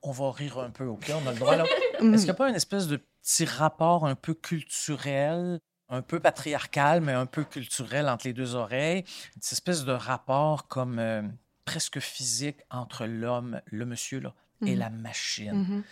[0.08, 1.12] on va rire un peu, OK?
[1.12, 1.66] On a le droit, là.
[2.00, 6.20] Est-ce qu'il n'y a pas une espèce de petit rapport un peu culturel, un peu
[6.20, 9.04] patriarcal, mais un peu culturel entre les deux oreilles?
[9.36, 11.22] Une espèce de rapport comme euh,
[11.66, 14.78] presque physique entre l'homme, le monsieur, là, et mm-hmm.
[14.78, 15.64] la machine.
[15.64, 15.84] Mm-hmm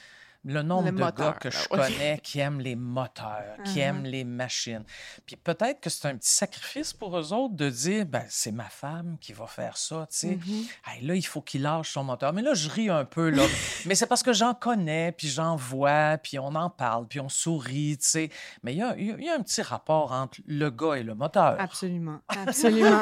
[0.45, 3.83] le nombre de gars que je connais qui aiment les moteurs, qui uh-huh.
[3.83, 4.83] aiment les machines.
[5.25, 8.69] Puis peut-être que c'est un petit sacrifice pour eux autres de dire, ben c'est ma
[8.69, 10.35] femme qui va faire ça, tu sais.
[10.35, 11.07] Mm-hmm.
[11.07, 12.31] là, il faut qu'il lâche son moteur.
[12.31, 13.43] Mais là, je ris un peu, là.
[13.85, 17.29] Mais c'est parce que j'en connais, puis j'en vois, puis on en parle, puis on
[17.29, 18.29] sourit, tu sais.
[18.63, 21.55] Mais il y a, y a, un petit rapport entre le gars et le moteur.
[21.59, 23.01] Absolument, absolument.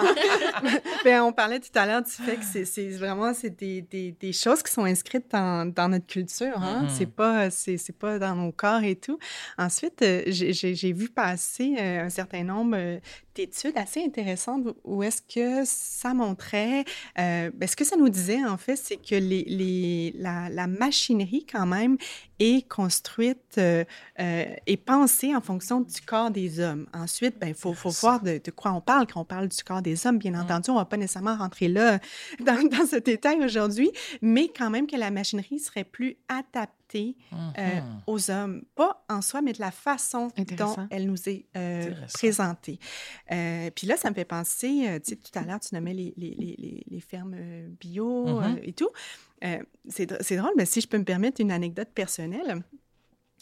[1.04, 4.32] ben, on parlait tout à l'heure du fait que c'est vraiment c'est des, des, des,
[4.32, 6.58] choses qui sont inscrites dans, dans notre culture.
[6.58, 6.86] Hein?
[6.86, 6.98] Mm-hmm.
[6.98, 9.20] C'est pas c'est pas dans nos corps et tout.
[9.58, 13.00] Ensuite, euh, j'ai vu passer euh, un certain nombre
[13.40, 18.44] euh, d'études assez intéressantes où est-ce que ça montrait, ben, ce que ça nous disait
[18.46, 21.98] en fait, c'est que les, les, la, la, machinerie quand même
[22.40, 23.60] est construite
[24.18, 26.88] et pensée en fonction du corps des hommes.
[26.94, 29.64] Ensuite, ben, il faut, faut voir de, de, quoi on parle quand on parle du
[29.64, 30.18] corps des hommes.
[30.18, 30.42] Bien mmh.
[30.42, 32.00] entendu, on ne va pas nécessairement rentrer là
[32.40, 37.82] dans, dans ce détail aujourd'hui, mais quand même que la machinerie serait plus adaptée euh,
[37.82, 38.02] mhm.
[38.08, 38.64] aux hommes.
[38.76, 42.80] Pas en soi, mais de la façon dont elle nous est euh, présentée.
[43.32, 46.13] Euh, puis là, ça me fait penser, tu sais, tout à l'heure, tu nommais les,
[46.17, 47.36] les, les, les fermes
[47.80, 48.59] bio mhm.
[48.63, 48.89] et tout.
[49.88, 52.63] c'est drôle, mais si je peux me permettre une anecdote personnelle.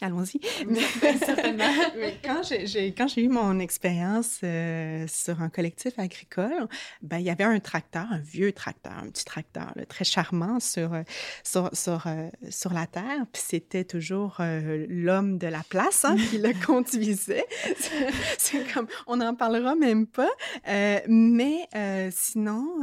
[0.01, 0.39] Allons-y.
[2.23, 6.67] Quand j'ai quand j'ai eu mon expérience euh, sur un collectif agricole,
[7.01, 10.93] ben il y avait un tracteur, un vieux tracteur, un petit tracteur très charmant sur
[10.93, 11.03] euh,
[11.43, 16.39] sur sur, euh, sur la terre, puis c'était toujours l'homme de la place hein, qui
[16.39, 17.45] le conduisait.
[18.37, 20.31] C'est comme on n'en parlera même pas,
[21.07, 21.67] mais
[22.11, 22.81] sinon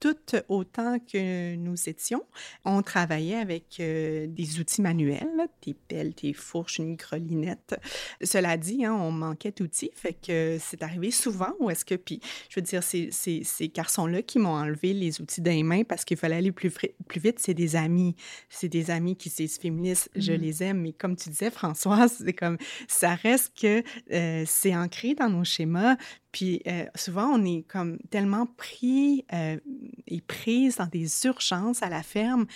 [0.00, 0.16] tout
[0.48, 2.22] autant que nous étions,
[2.64, 7.74] on travaillait avec euh, des outils manuels, des pelles, des fourches, une grelinette.
[8.22, 12.20] Cela dit, hein, on manquait d'outils, fait que c'est arrivé souvent où est-ce que, puis
[12.50, 16.16] je veux dire, ces, ces, garçons-là qui m'ont enlevé les outils des mains parce qu'il
[16.16, 18.14] fallait aller plus, plus vite, c'est des amis.
[18.48, 20.36] C'est des amis qui sont féministes, je mm-hmm.
[20.36, 23.82] les aime, mais comme tu disais, Françoise, c'est comme, ça reste que
[24.12, 25.96] euh, c'est ancré dans nos schémas,
[26.34, 29.56] puis euh, souvent, on est comme tellement pris euh,
[30.08, 32.46] et prise dans des urgences à la ferme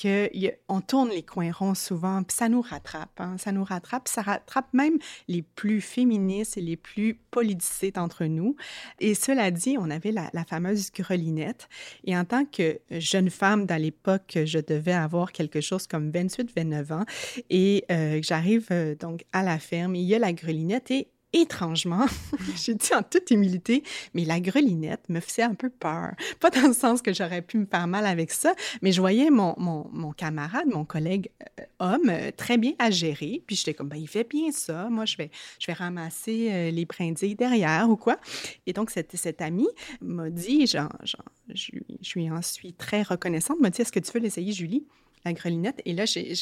[0.00, 3.18] qu'on tourne les coins ronds souvent, puis ça nous rattrape.
[3.18, 8.24] Hein, ça nous rattrape, ça rattrape même les plus féministes et les plus politisés d'entre
[8.24, 8.56] nous.
[9.00, 11.68] Et cela dit, on avait la, fameuse grelinette.
[12.04, 16.92] Et en tant que jeune femme, dans l'époque, je devais avoir quelque chose comme 28-29
[16.92, 17.04] ans.
[17.50, 18.68] Et euh, j'arrive
[18.98, 21.08] donc à la ferme, il y a la grelinette et
[21.40, 22.06] étrangement,
[22.56, 23.82] j'ai dit en toute humilité,
[24.14, 26.12] mais la grelinette me faisait un peu peur.
[26.40, 29.30] Pas dans le sens que j'aurais pu me faire mal avec ça, mais je voyais
[29.30, 31.30] mon, mon, mon camarade, mon collègue
[31.60, 33.42] euh, homme, euh, très bien à gérer.
[33.46, 34.88] Puis j'étais comme, ben, il fait bien ça.
[34.88, 38.18] Moi, je vais, je vais ramasser euh, les brindilles derrière ou quoi.
[38.66, 39.68] Et donc, cette, cette amie
[40.00, 41.24] m'a dit, genre, genre,
[41.54, 44.84] je, je lui en suis très reconnaissante, m'a dit, est-ce que tu veux l'essayer, Julie?
[45.26, 45.82] La grelinette.
[45.84, 46.34] Et là, j'ai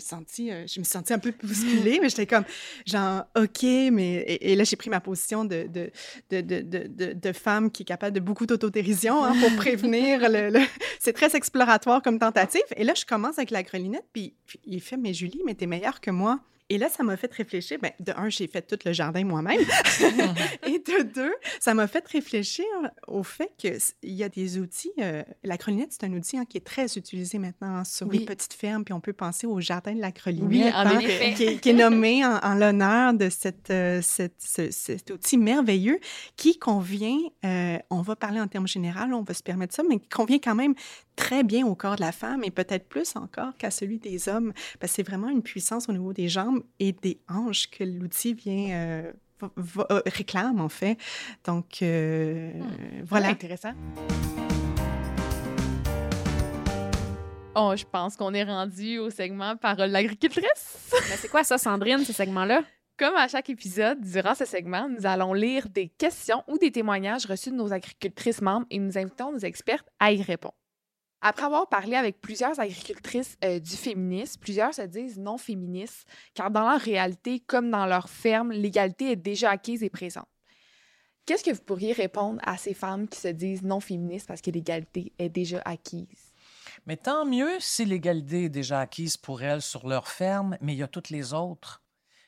[0.00, 2.44] senti, euh, je me suis sentie un peu bousculée, mais j'étais comme,
[2.86, 4.24] genre, OK, mais.
[4.40, 5.90] Et, là, j'ai pris ma position de, de,
[6.30, 10.28] de, de, de, femme qui est capable de beaucoup d'autodérision hein, pour prévenir.
[10.28, 10.60] le,
[10.98, 12.62] C'est très exploratoire comme tentative.
[12.76, 15.66] Et là, je commence avec la grelinette, puis, puis il fait, mais Julie, mais t'es
[15.66, 16.40] meilleure que moi.
[16.70, 17.78] Et là, ça m'a fait réfléchir.
[17.78, 19.60] Bien, de un, j'ai fait tout le jardin moi-même.
[20.66, 22.64] et de deux, ça m'a fait réfléchir
[23.06, 24.92] au fait qu'il y a des outils.
[25.00, 28.54] Euh, la crelinette, c'est un outil hein, qui est très utilisé maintenant sur les petites
[28.54, 28.82] fermes.
[28.82, 30.98] Puis on peut penser au jardin de la crelinette, oui, hein,
[31.34, 36.00] qui, est, nommé en, l'honneur de cette, euh, cette, cet outil merveilleux
[36.36, 39.98] qui convient, euh, on va parler en termes généraux, on va se permettre ça, mais
[39.98, 40.74] qui convient quand même
[41.16, 44.52] très bien au corps de la femme et peut-être plus encore qu'à celui des hommes,
[44.80, 48.34] parce que c'est vraiment une puissance au niveau des jambes et des hanches que l'outil
[48.34, 49.12] vient euh,
[49.42, 50.96] euh, réclame en fait.
[51.44, 53.04] Donc euh, hmm.
[53.04, 53.28] voilà.
[53.28, 53.72] Intéressant.
[57.56, 60.90] Oh, je pense qu'on est rendu au segment Parole l'agricultrice.
[60.92, 62.64] Mais c'est quoi ça, Sandrine, ce segment-là?
[62.96, 67.26] Comme à chaque épisode, durant ce segment, nous allons lire des questions ou des témoignages
[67.26, 70.54] reçus de nos agricultrices membres et nous invitons nos expertes à y répondre.
[71.26, 76.50] Après avoir parlé avec plusieurs agricultrices euh, du féminisme, plusieurs se disent non féministes, car
[76.50, 80.28] dans leur réalité, comme dans leur ferme, l'égalité est déjà acquise et présente.
[81.24, 84.50] Qu'est-ce que vous pourriez répondre à ces femmes qui se disent non féministes parce que
[84.50, 86.34] l'égalité est déjà acquise?
[86.84, 90.78] Mais tant mieux si l'égalité est déjà acquise pour elles sur leur ferme, mais il
[90.78, 91.82] y a toutes les autres.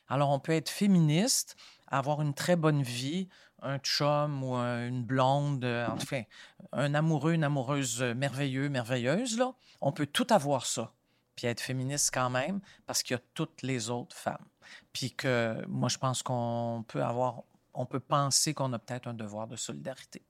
[0.07, 3.29] Alors on peut être féministe, avoir une très bonne vie,
[3.61, 6.23] un chum ou une blonde, euh, enfin,
[6.71, 10.93] un amoureux, une amoureuse merveilleux, merveilleuse, là, on peut tout avoir ça,
[11.35, 14.45] puis être féministe quand même, parce qu'il y a toutes les autres femmes.
[14.93, 17.43] Puis que moi, je pense qu'on peut avoir,
[17.73, 20.23] on peut penser qu'on a peut-être un devoir de solidarité.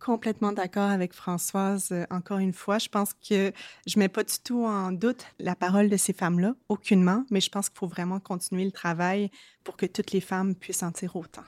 [0.00, 1.88] Complètement d'accord avec Françoise.
[1.90, 3.52] Euh, encore une fois, je pense que
[3.86, 7.48] je mets pas du tout en doute la parole de ces femmes-là, aucunement, mais je
[7.48, 9.30] pense qu'il faut vraiment continuer le travail
[9.62, 11.44] pour que toutes les femmes puissent en tirer autant.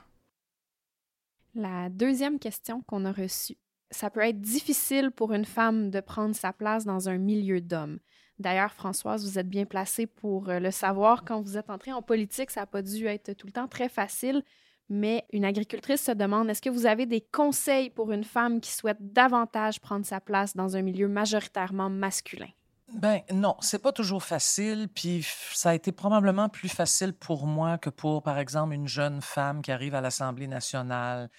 [1.59, 3.57] La deuxième question qu'on a reçue.
[3.89, 7.97] Ça peut être difficile pour une femme de prendre sa place dans un milieu d'hommes.
[8.37, 11.25] D'ailleurs, Françoise, vous êtes bien placée pour euh, le savoir.
[11.25, 13.89] Quand vous êtes entrée en politique, ça n'a pas dû être tout le temps très
[13.89, 14.43] facile.
[14.87, 18.71] Mais une agricultrice se demande est-ce que vous avez des conseils pour une femme qui
[18.71, 22.49] souhaite davantage prendre sa place dans un milieu majoritairement masculin?
[22.93, 24.87] Ben non, c'est pas toujours facile.
[24.93, 29.21] Puis ça a été probablement plus facile pour moi que pour, par exemple, une jeune
[29.21, 31.29] femme qui arrive à l'Assemblée nationale,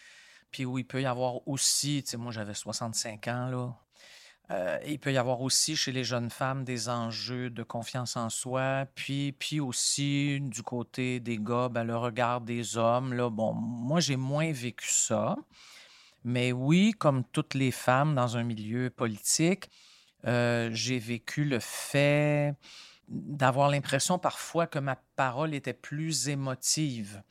[0.51, 3.76] puis où il peut y avoir aussi, tu sais, moi j'avais 65 ans, là.
[4.51, 8.30] Euh, il peut y avoir aussi chez les jeunes femmes des enjeux de confiance en
[8.30, 13.12] soi, puis, puis aussi du côté des gars, ben, le regard des hommes.
[13.12, 15.36] Là, bon, moi j'ai moins vécu ça,
[16.24, 19.68] mais oui, comme toutes les femmes dans un milieu politique,
[20.27, 22.55] euh, j'ai vécu le fait
[23.09, 27.23] d'avoir l'impression parfois que ma parole était plus émotive.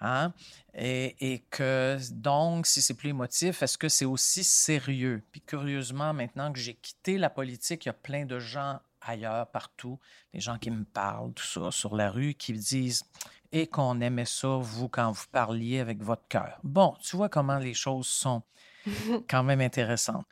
[0.00, 0.32] Hein?
[0.74, 5.22] Et, et, que donc, si c'est plus émotif, est-ce que c'est aussi sérieux?
[5.30, 9.46] Puis curieusement, maintenant que j'ai quitté la politique, il y a plein de gens ailleurs,
[9.48, 9.98] partout,
[10.32, 13.04] les gens qui me parlent, tout ça, sur la rue, qui me disent
[13.52, 16.58] et qu'on aimait ça, vous, quand vous parliez avec votre cœur.
[16.62, 18.42] Bon, tu vois comment les choses sont
[19.28, 20.26] quand même intéressantes.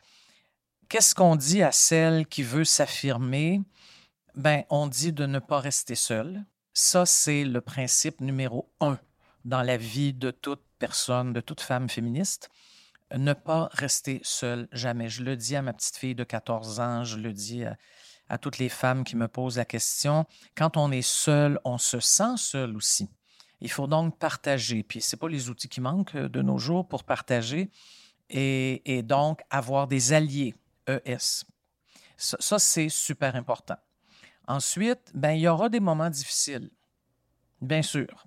[0.88, 3.60] Qu'est-ce qu'on dit à celle qui veut s'affirmer?
[4.34, 6.46] Ben, on dit de ne pas rester seule.
[6.72, 8.98] Ça, c'est le principe numéro un
[9.44, 12.48] dans la vie de toute personne, de toute femme féministe.
[13.14, 15.10] Ne pas rester seule, jamais.
[15.10, 17.64] Je le dis à ma petite fille de 14 ans, je le dis
[18.28, 20.24] à, toutes les femmes qui me posent la question.
[20.54, 23.10] Quand on est seul, on se sent seul aussi.
[23.60, 24.82] Il faut donc partager.
[24.84, 27.70] Puis c'est pas les outils qui manquent euh, de nos jours pour partager
[28.30, 30.54] et, donc avoir des alliés
[30.88, 31.44] ES.
[32.16, 33.76] Ça, c'est super important.
[34.48, 36.70] Ensuite, ben, il y aura des moments difficiles,
[37.60, 38.26] bien sûr.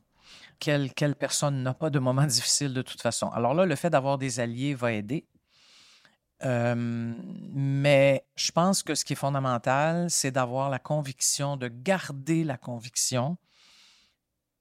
[0.60, 3.30] Quelle, personne n'a pas de moments difficiles de toute façon?
[3.30, 5.28] Alors là, le fait d'avoir des alliés va aider.
[6.44, 12.44] Euh, mais je pense que ce qui est fondamental, c'est d'avoir la conviction, de garder
[12.44, 13.38] la conviction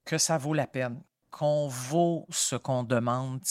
[0.05, 3.41] que ça vaut la peine, qu'on vaut ce qu'on demande.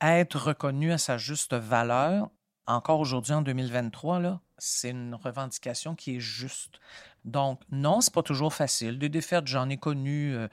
[0.00, 2.30] être reconnu à sa juste valeur,
[2.66, 6.80] encore aujourd'hui en 2023, là, c'est une revendication qui est juste.
[7.24, 8.98] Donc, non, c'est pas toujours facile.
[8.98, 10.48] Des défaites, j'en ai connu, euh,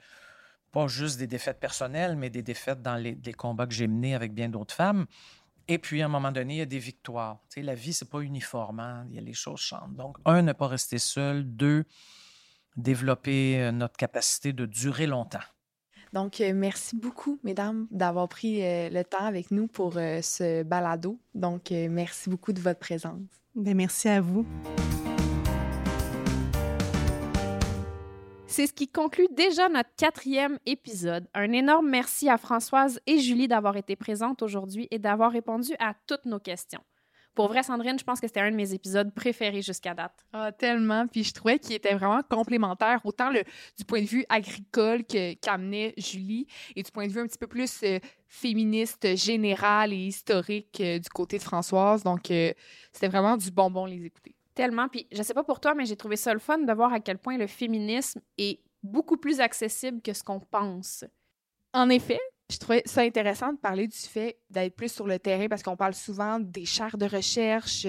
[0.72, 4.34] pas juste des défaites personnelles, mais des défaites dans les, combats que j'ai menés avec
[4.34, 5.06] bien d'autres femmes.
[5.66, 7.38] Et puis, à un moment donné, il y a des victoires.
[7.48, 8.80] Tu sais, la vie, c'est pas uniforme.
[8.80, 9.06] Hein.
[9.08, 9.96] Il y a les choses chantent.
[9.96, 11.44] Donc, un, ne pas rester seul.
[11.44, 11.84] Deux,
[12.76, 15.38] développer euh, notre capacité de durer longtemps.
[16.14, 21.18] Donc, euh, merci beaucoup, mesdames, d'avoir pris euh, le temps avec nous pour ce balado.
[21.34, 23.20] Donc, merci beaucoup de votre présence.
[23.56, 24.46] Bien, merci à vous.
[28.46, 31.26] C'est ce qui conclut déjà notre quatrième épisode.
[31.34, 35.94] Un énorme merci à Françoise et Julie d'avoir été présentes aujourd'hui et d'avoir répondu à
[36.06, 36.80] toutes nos questions.
[37.34, 40.24] Pour vrai, Sandrine, je pense que c'était un de mes épisodes préférés jusqu'à date.
[40.32, 41.06] Ah, tellement.
[41.08, 43.42] Puis je trouvais qu'il était vraiment complémentaire, autant le,
[43.76, 47.48] du point de vue agricole qu'amenait Julie et du point de vue un petit peu
[47.48, 52.04] plus euh, féministe, général et historique euh, du côté de Françoise.
[52.04, 52.52] Donc, euh,
[52.92, 54.34] c'était vraiment du bonbon les écouter.
[54.54, 54.88] Tellement.
[54.88, 57.00] Puis je sais pas pour toi, mais j'ai trouvé ça le fun de voir à
[57.00, 61.04] quel point le féminisme est beaucoup plus accessible que ce qu'on pense.
[61.72, 62.20] En effet,
[62.50, 65.76] je trouvais ça intéressant de parler du fait d'être plus sur le terrain parce qu'on
[65.76, 67.86] parle souvent des chaires de recherche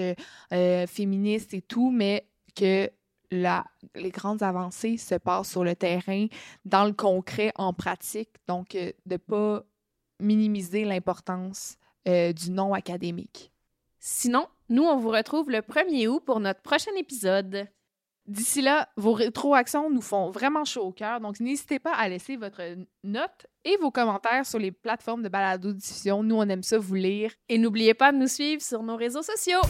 [0.52, 2.90] euh, féministes et tout, mais que
[3.30, 6.26] les grandes avancées se passent sur le terrain,
[6.64, 8.30] dans le concret, en pratique.
[8.46, 9.64] Donc, euh, de ne pas
[10.20, 11.76] minimiser l'importance
[12.08, 13.52] euh, du non académique.
[13.98, 17.68] Sinon, nous, on vous retrouve le 1er août pour notre prochain épisode.
[18.26, 22.36] D'ici là, vos rétroactions nous font vraiment chaud au cœur, donc n'hésitez pas à laisser
[22.36, 22.60] votre
[23.04, 26.24] note et vos commentaires sur les plateformes de balado-diffusion.
[26.24, 27.30] Nous, on aime ça vous lire.
[27.48, 29.60] Et n'oubliez pas de nous suivre sur nos réseaux sociaux.